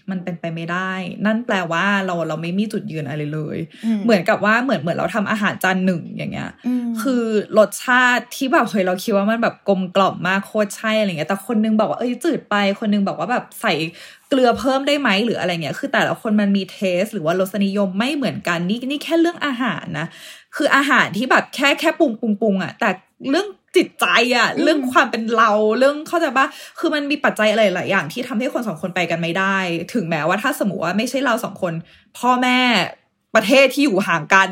[0.09, 0.93] มันเป็นไปไม่ได้
[1.25, 6.51] นั่นแปลว่าเราเราไม่มีจุดยืนอะไรเลยอืมเหมือนกับว่าเหมือนเหมือนเราทำอาหารจานหนึ่งอย่างเงี้ย
[6.85, 7.23] มคือ
[7.57, 13.73] รสชาติที่แบบเฮ้ยเราคิดว่ามันแบบกลมกล่อมมากโคตรใช่อะไรเงี้ย แต่คนนึงบอกว่าเอ้ยจืดไป คนนึงบอกว่าแบบใส่
[14.33, 20.07] เกลือเพิ่มได้ไหมหรืออะไรเงี้ย คือแต่ละคนมันมีเทส หรือว่ารสนิยมไม่เหมือนกันนี่นี่แค่เรื่องอาหารนะ
[20.55, 22.89] คืออาหารที่แบบแค่แค่ปรุงปรุงปรุงอะแต่
[23.29, 24.05] เรื่องจิตใจ
[24.37, 26.45] อะเรื่องความเป็นเราเรื่องเข้าใจปะ
[26.79, 29.57] คือมันมีปัจจัยอะไรหลายอย่างที่ทำให้คนสองคนไปกันไม่ได้
[29.93, 31.73] ถึงแม้ว่าถ้าสมมติว่าไม่ใช่เราสองคน
[32.17, 32.59] พ่อแม่
[33.35, 34.49] ประเทศที่อยู่ห่างกัน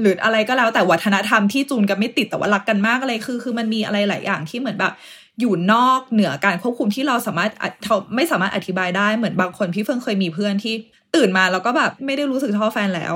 [0.00, 4.92] หรืออะไรก็แล้วแต่วัฒนธรรมที่จูนกันไม่ติดแต่ว่ารักกันมากอะไรคือ คือมันมีอะไรหลายอย่างที่เหมือนแบบ
[5.40, 10.74] อยู่นอกเหนือการควบคุมที่เราสามารถอเราไม่สามารถอธิบายได้เหมือนบางคนพี่เฟิงเคยมีเพื่อนที่
[11.14, 13.12] ตื่นมาแล้วก็แบบไม่ได้รู้สึกชอบแฟนแล้ว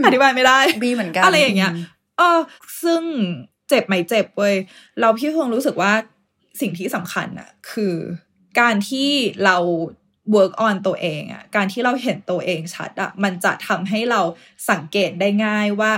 [0.00, 1.72] มอธิบายไม่ได้บีเหมือนกันอะไรอย่างเงี้ย
[2.18, 2.38] เออ
[2.82, 3.02] ซึ่ง
[3.68, 4.54] เจ็บไหมเจ็บเว้ย
[5.00, 5.92] เราพี่คงรู้สึกว่า
[6.60, 7.94] สิ่งที่สำคัญอะคือ
[8.60, 9.10] การที่
[9.44, 9.56] เรา
[10.34, 14.20] work on ตัวเองอะการที่เราเห็นตัวเองชัดอะมันจะทำให้เรา
[14.70, 15.92] สังเกตได้ง่ายว่า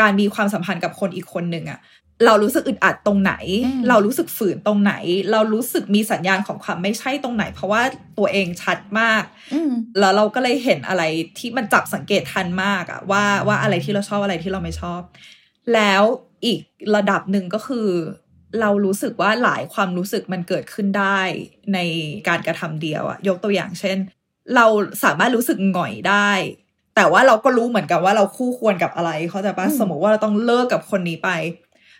[0.00, 1.80] การมีความสัมพันธ์กับคนอีกคนหนึ่งอะ
[2.26, 3.34] เรารู้สึกอึดอัดตรงไหน
[3.66, 4.94] อืมเรารู้สึกฝืนตรงไหน
[5.32, 7.82] เรารู้สึกมีสัญญาณของความไม่ใช่ตรงไหน เพราะว่า
[8.18, 9.22] ตัวเองชัดมาก
[9.54, 11.02] อืมแล้วเราก็เลยเห็นอะไร
[11.38, 15.00] ที่มันจับสังเกตทันมากอะว่าว่าอะไรที่เราชอบอะไรที่เราไม่ชอบ
[15.74, 16.02] แล้ว
[16.44, 16.60] อีก
[16.96, 17.88] ระดับหนึ่งก็คือ
[18.60, 21.20] เรารู้สึกว่าหลายความรู้สึกมันเกิดขึ้นได้
[21.74, 21.78] ใน
[22.28, 23.98] การกระทำเดียวอะยกตัวอย่างเช่น
[24.56, 24.66] เรา
[25.04, 26.30] สามารถรู้สึกหงอยได้
[26.96, 31.30] แต่ว่าเราก็รู้เหมือนกันว่าเราคู่ควรกับอะไรเขาใจปะอืมสมมติว่าเราต้องเลิกกับคนนี้ไป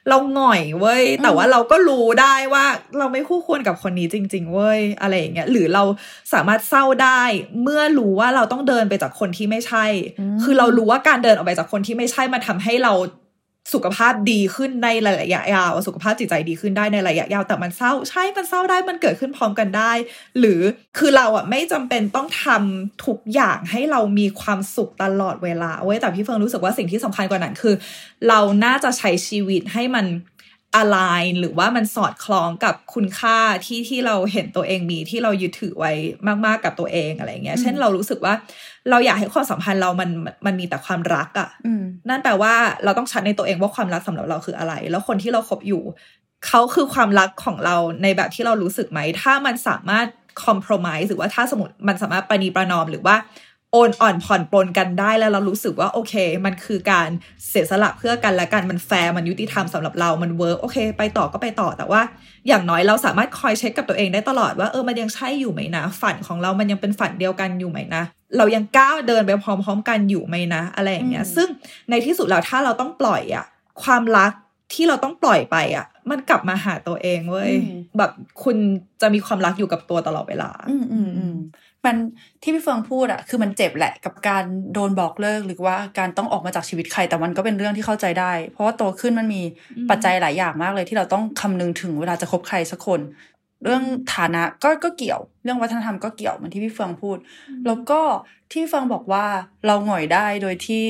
[0.08, 2.64] เราหง่อยเว้ย แต่อืมว่าเราก็รู้ได้ว่า
[2.98, 5.82] เราไม่คู่ควรกับคนนี้จริง ๆ เว้ย อะไรอย่างเงี้ย หรือเรา
[6.32, 7.22] สามารถเศร้าได้
[7.62, 9.86] เมื่อรู้ว่าเราต้องเดินไปจากคนที่ไม่ใช่
[10.42, 12.92] คือเรารู้ว่าการเดินออกไปจากคนที่ไม่ใช่มันทำให้เรา
[13.72, 19.92] สุขภาพดีขึ้นในระยะยาว สุขภาพจิตใจดีขึ้นได้ในระยะยาว แต่มันเศร้า ใช่มันเศร้าได้มันเกิดขึ้นพร้อมกันได้
[20.38, 20.60] หรือ
[20.98, 27.74] คือเราอะไม่จำเป็นต้องทำทุกอย่างให้เรามีความสุขตลอดเวลาเว้ยแต่พี่เฟิงรู้สึกว่าสิ่งที่สำคัญกว่านั้นคือ
[28.28, 30.06] เราน่าจะใช้ชีวิตให้มัน
[30.76, 30.98] อะไร
[31.38, 35.92] หรือว่ามันสอดคล้องกับคุณค่าที่ที่เราเห็นตัวเองมีที่เรายึดถือไว้
[36.46, 38.34] มาก ๆ กับตัวเองอะไรเงี้ยอืมเช่นเรารู้สึกว่า
[38.90, 40.10] เราอยากให้ความสัมพันธ์เรามัน
[40.46, 45.82] มันมีแต่ความรักอะ่ะอืมนั่นแปลว่าเราต้องชัดในตัวเองว่าความรักสำหรับเราคืออะไร แล้วคนที่เราคบอยู่
[46.46, 50.06] เขาคือความรักของเราในแบบที่เรารู้สึกไหม ถ้ามันสามารถ
[50.44, 53.16] คอม p r o m i s e หรือว่าถ้าสมมติมันสามารถประนีประนอมหรือว่า
[53.76, 57.08] โอนอ่อนผ่อนปลนกันได้แล้วเรารู้สึกว่าโอเค มันคือการ
[57.48, 62.02] เสียสละเพื่อกันและกันมันแฟร์มันยุติธรรมสำหรับเรา มัน work โอเค ไปต่อก็ไปต่อแต่ว่า
[62.48, 68.02] อย่างน้อยเราสามารถคอยเช็คกับตัวเองได้ตลอดว่าเออมันยังใช่อยู่ไหมนะ ฝันของเรามันยังเป็นฝันเดียวกันอยู่ไหมนะ
[68.36, 71.48] เรายังก้าวเดินไปพร้อม ๆ กันอยู่ไหมนะ อะไรอย่างเงี้ยอืมซึ่ง
[71.90, 73.44] ในที่สุดแล้วถ้าเราต้องปล่อยอะ
[73.82, 74.32] ความรัก
[74.72, 77.52] ที่เราต้องปล่อยไปอะมันกลับมาหาตัวเองเว้ย
[77.98, 78.10] แบบ
[78.44, 78.56] คุณ
[79.02, 81.36] จะมีความรักอยู่กับตัวตลอดเวลา อืมอืมอืม
[81.84, 81.96] มัน
[82.44, 89.42] ที่พี่เฟืองพูดอะคือมันเจ็บแหละกับการโดนบอกเลิกหรือว่าการต้องออกมาจากชีวิตใครแต่มันก็เป็นเรื่องที่เข้าใจได้ เพราะว่าโตขึ้นมันมี
[89.76, 93.00] อืมปัจจัยหลายอย่างมากเลยที่เราต้องคำนึงถึงเวลาจะคบใครสักคน
[93.64, 93.82] เรื่อง
[94.14, 97.16] ฐานะก็ก็เกี่ยว เรื่องวัฒนธรรมก็เกี่ยวเหมือนที่พี่เฟืองพูด
[97.66, 98.00] แล้วก็
[98.50, 99.24] ที่พี่เฟืองบอกว่า
[99.66, 100.86] เราหงอยได้โดยที่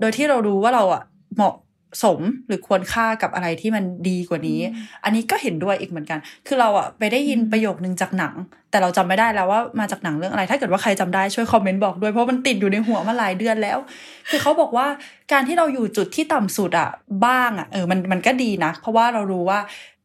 [0.00, 1.02] โดยที่เรารู้ว่าเราอะ
[1.34, 1.54] เหมาะ
[2.02, 4.60] สมหรือควรค่ากับอะไรที่มันดีกว่านี้
[5.04, 8.34] อันนี้ก็เห็นด้วยอีกเหมือนกัน คือเราอะไปได้ยินอืมประโยคนึงจากหนัง
[8.70, 13.78] แต่เราจำไม่ได้แล้วว่ามาจากหนังเรื่องอะไร ถ้าเกิดว่าใครจำได้ช่วยคอมเมนต์บอกด้วยเพราะมันติดอยู่ในหัวมาหลายเดือนแล้ว
[14.30, 14.86] คือเขาบอกว่า
[15.32, 16.88] การที่เราอยู่จุดที่ต่ำสุดอะ
[17.26, 19.58] บ้างอะเออมันมันก็ดีนะ เพราะว่าเรารู้ว่า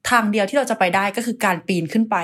[0.09, 2.17] ทางเดียวที่เราจะไปได้ก็คือการปีนขึ้นไป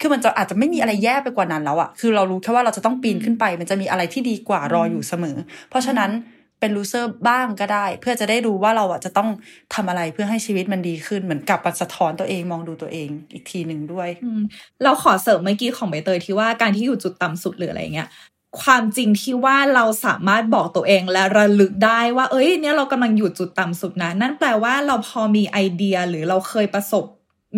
[0.00, 5.36] คือมันจะอาจจะไม่มีอะไรแย่ไปกว่านั้นแล้วอะคือเรารู้แค่ว่าเราจะต้องปีนขึ้นไป มันจะมีอะไรที่ดีกว่ารออยู่เสมอ
[5.70, 6.10] เพราะฉะนั้น
[6.62, 9.28] เป็นลูเซอร์บ้างก็ได้ เพื่อจะได้รู้ว่าเราอะจะต้อง
[9.74, 14.08] ทำอะไรเพื่อให้ชีวิตมันดีขึ้นเหมือนกลับมาสะท้อนตัวเองมองดูตัวเองอีกทีหนึ่งด้วย
[14.82, 18.08] เราขอเสริมเมื่อกี้ของใบเตยที่ว่าการที่อยู่จุดต่ำสุดหรืออะไรเงี้ย
[18.62, 27.04] ความจริงที่ว่าเราสามารถบอกตัวเองและระลึกได้ว่า เอ้ย เนี่ยเรากำลังอยู่จุดต่ำสุดนะ นั่นแปลว่าเราพอมีไอเดียหรือเราเคยประสบ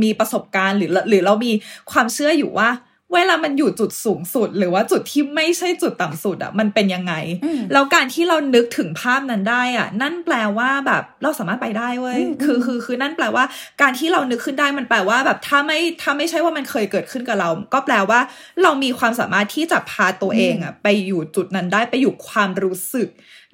[0.02, 1.52] มีประสบการณ์หรือหรือเรามี
[1.90, 2.68] ความเชื่ออยู่ว่า
[3.14, 13.44] เวลามันอยู่จุดสูงสุด หรือว่าจุดที่ไม่ใช่จุดต่ำสุดอะมันเป็นยังไงอืมแล้วการที่เรานึกถึงภาพนั้นได้อะนั่นแปลว่าแบบเราสามารถไปได้เว้ยอืมคือคือคือนั่นแปลว่า
[13.82, 18.20] การที่เรานึกขึ้นได้มันแปลว่า แบบถ้าไม่ถ้าไม่ใช่ว่ามันเคยเกิดขึ้นกับเรา ก็แปลว่า
[18.62, 23.08] เรามีความสามารถที่จะพาตัวเองอะไปอยู่จุดนั้นได้ไปอยู่ความรู้สึก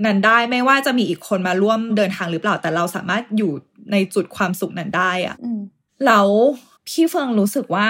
[0.06, 3.52] นั้นได้ไม่ว่าจะมีอีกคนมาร่วมเดินทางหรือเปล่าแต่เราสามารถอยู่
[3.92, 5.61] ในจุดความสุขนั้นได้อะอืม
[6.06, 6.28] แล้ว
[6.88, 7.88] พี่เฟิงรู้สึกว่า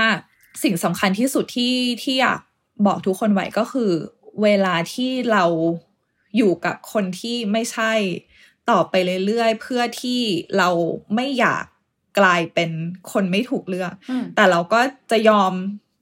[0.62, 2.40] สิ่งสำคัญที่สุดที่ที่อยาก
[2.86, 3.90] บอกทุกคนไว้ก็คือ
[4.42, 5.44] เวลาที่เรา
[6.36, 7.92] อยู่กับคนที่ไม่ใช่
[8.70, 8.94] ต่อไป
[9.26, 10.20] เรื่อยๆ เพื่อที่
[10.56, 10.68] เรา
[11.14, 11.64] ไม่อยาก
[12.18, 12.70] กลายเป็น
[13.12, 14.80] คนไม่ถูกเลือกอืมแต่เราก็
[15.10, 15.52] จะยอม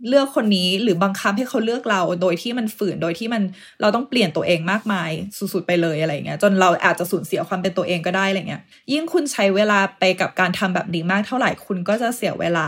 [0.08, 3.42] เลือกคนนี้หรือบังคับให้เขาเลือกเราโดยที่มันฝืนโดยที่มัน
[3.80, 12.66] เราต้องเปลี่ยนตัวเองมากมายสุดๆไปเลยอะไรเงี้ยจนเราอาจจะสูญเสียความเป็นตัวเองก็ได้อะไรเงี้ยยิ่งคุณใช้เวลาไปกับการทำแบบนี้มากเท่าไหร่คุณก็จะเสียเวลา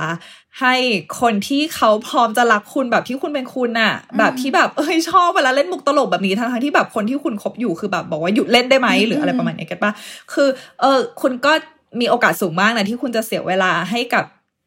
[0.61, 0.75] ให้
[1.21, 9.93] คนที่เขาพร้อมจะรักคุณแบบที่คุณเป็นคุณน่ะ แบบที่แบบเอ้ยชอบเวลาเล่นมุกตลกแบบนี้ทั้งๆที่แบบคนที่คุณคบอยู่คือแบบบอกว่าหยุดเล่นได้ไหมหรืออะไรประมาณนี้กันปะ
[10.33, 10.49] คือ
[10.81, 11.53] เออคุณก็
[12.01, 14.25] มีโอกาสสูงมากนะที่คุณจะเสียเวลาให้กับ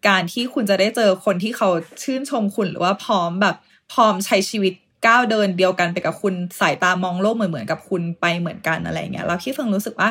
[0.08, 1.70] การที่คุณจะได้เจอคนที่เขา
[2.04, 3.56] ชื่นชมคุณหรือว่าพร้อมแบบ
[3.94, 4.74] พร้อมใช้ชีวิต
[5.08, 10.10] ก้าวเดินเดียวกันไปกับคุณสายตามองโลกเหมือนเหมือนกับคุณไปเหมือนกันอะไรเงี้ยแล้วพี่เฟิงรู้สึกว่า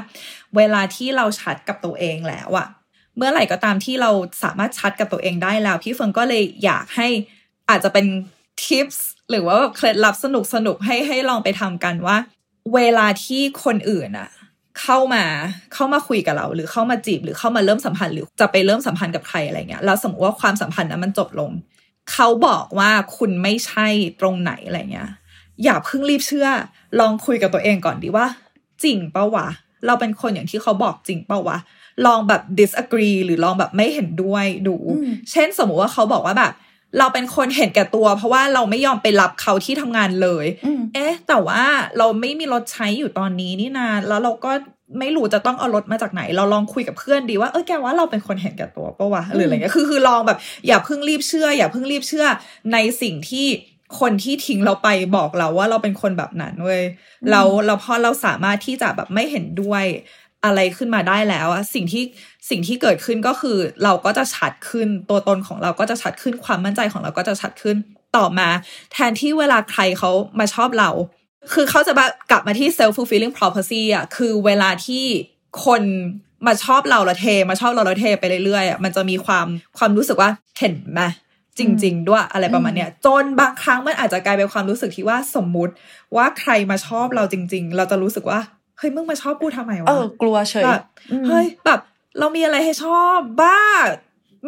[0.56, 2.68] เวลาที่เราชัดกับตัวเองแล้วอะ
[3.16, 4.10] เมื่อไหร่ก็ตามที่เรา
[4.42, 7.08] สามารถชัดกับตัวเองได้แล้วพี่เฟิงก็เลยอยากให้
[7.70, 8.06] อาจจะเป็น
[8.64, 12.16] ทิปส์หรือว่าแบบเคล็ดลับสนุกสนุกให้ให้ลองไปทำกันว่า
[12.74, 14.28] เวลาที่คนอื่นอะ
[14.80, 15.24] เข้ามา
[15.74, 21.50] เข้ามาคุยกับเรา หรือเข้ามาจีบหรือเข้ามาเริ่มสัมพันธ์หรือจะไปเริ่มสัมพันธ์กับใครอะไรเงี้ยแล้วสมมติว่าความสัมพันธ์นั้นมันจบลง
[22.12, 23.86] เขาบอกว่าคุณไม่ใช่
[24.20, 25.10] ตรงไหนอะไรเงี้ย
[25.64, 26.48] อย่าเพิ่งรีบเชื่อ
[27.00, 28.26] ลองคุยกับตัวเองก่อนดีว่า
[28.82, 29.48] จริงเปะวะ
[29.86, 31.58] เราเป็นคนอย่างที่เขาบอกจริงเปะวะ
[32.06, 36.52] ลองแบบ disagree หรือลองแบบไม่เห็นด้วยดูอืมเช่นสมมุติว่าเขาบอกว่าแบบ
[36.98, 41.62] เราเป็นคนเห็นแก่ตัว เพราะว่าเราไม่ยอมไปรับเขาที่ทำงานเลยอืมเอ๊ะ แต่ว่า
[41.98, 44.52] เราไม่มีรถใช้อยู่ตอนนี้นี่นาแล้วเราก็
[44.98, 52.26] ไม่รู้จะต้องเอารถมาจากไหน เราลองคุยกับเพื่อนดีว่าเออแกว่าเราเป็นคนเห็นแก่ตัวปะวะหรืออะไรเงี้ยคือคือลองแบบ อย่าเพิ่งรีบเชื่อ อย่าเพิ่งรีบเชื่อ
[52.72, 53.46] ในสิ่งที่
[54.00, 56.82] คนที่ทิ้งเราไปบอกเราว่าเราเป็นคนแบบนั้นเว้ย
[57.30, 59.84] เราเราพอเราสามารถที่จะแบบไม่เห็นด้วย
[60.44, 62.04] อะไรขึ้นมาได้แล้วอะสิ่งที่
[62.50, 67.76] สิ่งที่เกิดขึ้นก็คือเราก็จะชัดขึ้นตัวตนของเราก็จะชัดขึ้นความมั่นใจของเราก็จะชัดขึ้น
[68.16, 68.48] ต่อมา
[68.92, 70.90] แทนที่เวลาใครเขามาชอบเรา
[71.52, 71.92] คือเขาจะ
[72.30, 75.04] กลับมาที่ self fulfilling prophecy อะคือเวลาที่
[75.64, 75.82] คน
[76.46, 79.46] มาชอบเราและเท มาชอบเราและเทไปเรื่อยๆมันจะมีความ
[79.78, 81.02] ความรู้สึกว่าเห็นไหม
[81.58, 85.74] จริง ๆ ด้วยอะไรประมาณเนี้ยจนบางครั้งมันอาจจะกลายเป็นความรู้สึกที่ว่าสมมุติ
[86.16, 88.40] ว่าใครมาชอบเราจริง ๆ เราจะรู้สึกว่า
[88.82, 91.80] ฮ้ยมึงมาชอบกูทำไมวะเออกลัวเฉยแบบอืมเฮ้ยแบบ
[92.18, 93.58] เรามีอะไรให้ชอบบ้า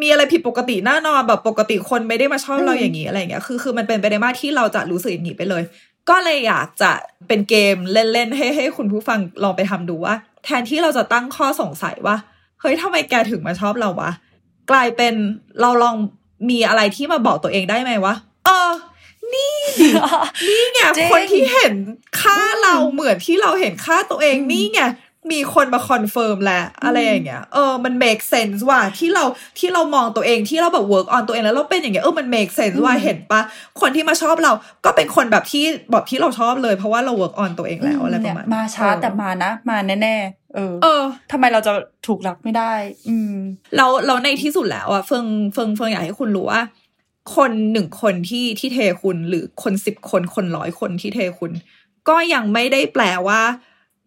[0.02, 5.62] มีอะไรผิดปกติแน่นอนแบบปกติคนไม่ได้มาชอบเราอืมอย่างนี้อะไรอย่างเงี้ยคือคือมันเป็นไปได้มากที่เราจะรู้สึกอย่างนี้ไปเลย
[6.10, 6.92] ก็เลยอยากจะ
[7.28, 10.14] เป็นเกมเล่นๆให้ให้คุณผู้ฟังลองไปทำดูว่า
[10.44, 12.16] แทนที่เราจะตั้งข้อสงสัยว่า
[12.60, 14.10] เฮ้ยทำไมแกถึงมาชอบเราวะ
[14.70, 15.14] กลายเป็น
[15.60, 15.96] เราลอง
[16.50, 18.14] มีอะไรที่มาบอกตัวเองได้ไหมว่า
[18.44, 18.70] เออ
[19.32, 19.88] นี่ดิ
[20.48, 21.74] นี่ไงจริงคนที่เห็น
[22.20, 24.82] ค่าเราเหมือนที่เราเห็นค่าตัวเองนี่ไง
[25.32, 29.24] มีคนมา confirm แล้วอะไรอย่างเงี้ยเออมัน make sense ว่าที่เรา
[29.58, 33.40] ที่เรามองตัวเองที่เราแบบ work on ตัวเองแล้วเราเป็นอย่างเงี้ยเออมัน make sense ว่าเห็นปะ
[33.80, 34.52] คนที่มาชอบเรา
[34.84, 41.02] ก็เป็นคนแบบที่แบบที่เราชอบเลยเพราะว่าเรา work on ตัวเองแล้วอะไรประมาณเนี่ยมาช้าแต่มานะ มาแน่ๆเออ เออ
[41.32, 41.72] ทำไมเราจะ
[42.06, 42.72] ถูกรักไม่ได้
[43.08, 43.34] อืม
[43.76, 46.60] เราเราในที่สุดแล้วอะเฟิงเฟิงเฟิงอยากให้คุณรู้ว่า
[47.36, 51.52] คนหนึ่งคนที่ที่เทคุณหรือคนสิบคนคนร้อยคนที่เทคุณ
[52.08, 53.40] ก็ยังไม่ได้แปลว่า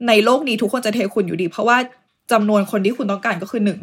[0.07, 1.77] ในโลกนี้ทุกคนจะเทคุณอยู่ดี เพราะว่า
[2.31, 3.79] จำนวนคนที่คุณต้องการก็คือหนึ่ง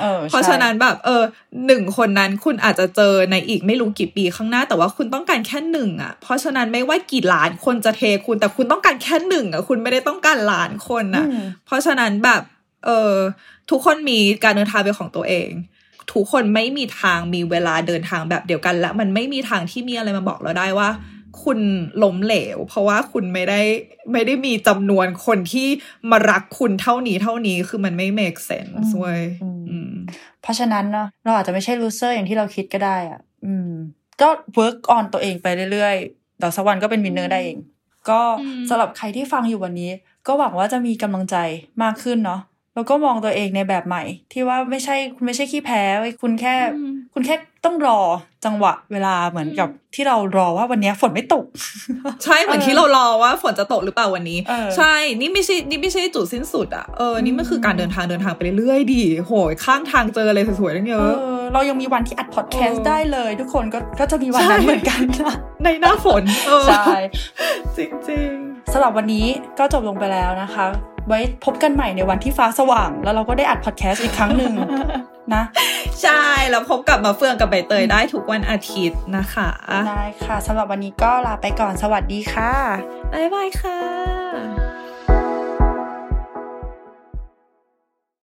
[0.00, 1.22] เออเพราะฉะนั้นแบบ เออ
[1.66, 12.42] หนึ่งคนนั้นคุณอาจจะเจอในอีกไม่รู้กี่ปีข้างหน้า แต่ว่าคุณต้องการแค่หนึ่งอะ เพราะฉะนั้นไม่ว่ากี่ล้านคนจะเทคุณ แต่คุณต้องการแค่หนึ่งอะ คุณไม่ได้ต้องการล้านคนอือะมเพราะฉะนั้นแบบ
[12.84, 13.14] เออ
[13.70, 15.50] ทุกคนมีการเดินทางเป็นของตัวเอง
[16.12, 20.90] ทุกคนไม่มีทางมีเวลาเดินทางแบบเดียวกัน และมันไม่มีทางที่มีอะไรมาบอกเราได้ว่า
[21.44, 21.60] คุณ
[22.02, 23.60] ล้มเหลว เพราะว่าคุณไม่ได้
[24.12, 25.68] ไม่ได้มีจำนวนคนที่
[26.10, 29.92] มารักคุณเท่านี้เท่านี้คือมันไม่ make sense เว้ยอืมอืม
[30.42, 33.70] เพราะฉะนั้นเนาะเราอาจจะไม่ใช่ loser อย่างที่เราคิดก็ได้อะ อืม
[34.20, 34.28] ก็
[34.58, 37.58] work on ตัวเองไปเรื่อยๆเดี๋ยวสักวันก็เป็น winner ได้เอง
[38.10, 38.20] ก็
[38.68, 39.90] สำหรับใครที่ฟังอยู่วันนี้
[40.26, 41.36] ก็หวังว่าจะมีกำลังใจ
[41.82, 42.40] มากขึ้นเนาะ
[42.74, 44.02] แล้วก็มองตัวเองในแบบใหม่
[44.32, 46.54] ที่ว่าไม่ใช่คุณไม่ใช่ขี้แพ้เว้ยคุณแค่
[47.14, 48.00] คุณแค่ต้องรอ
[48.44, 51.44] จังหวะเวลาเหมือนกับที่เรารอว่าวันเนี้ยฝนไม่ตก
[52.24, 66.84] ใช่เหมือนที่เรารอว่าฝนจะตกหรือเปล่าวันนี้เออใช่นี่ไม่ใช่นี่ไม่ใช่จุดสิ้นสุดอะเออนี่มันคือการเดินทางเดินทางไปเรื่อยๆดิโหยข้างทางเจออะไรสวยๆตั้งเยเออะอเรายังมีวันที่อัดพอดแคสเอต์อได้เลย ทุกคนก็ก็จะมีวันนั้นใช่เหมือนกันนะในหน้าฝนเออใช่
[67.76, 67.78] จ
[68.10, 68.30] ริง
[68.72, 69.26] สำหรับวันนี้
[69.58, 74.54] ก็จบลงไปแล้วนะคะ ไว้พบกันใหม่ในวันที่ฟ้าสว่าง แล้วเราก็ได้อัดพอดแคสต์อีกครั้งหนึ่ง
[75.34, 79.48] นะๆใช่แล้วพบกับมาเฟืองกับใบเตยได้ทุกวันอาทิตย์นะคะ
[79.88, 82.52] ได้ค่ะสำหรับวันนี้ก็ลาไปก่อนสวัสดีค่ะ
[83.12, 84.23] บ๊ายบายค่ะ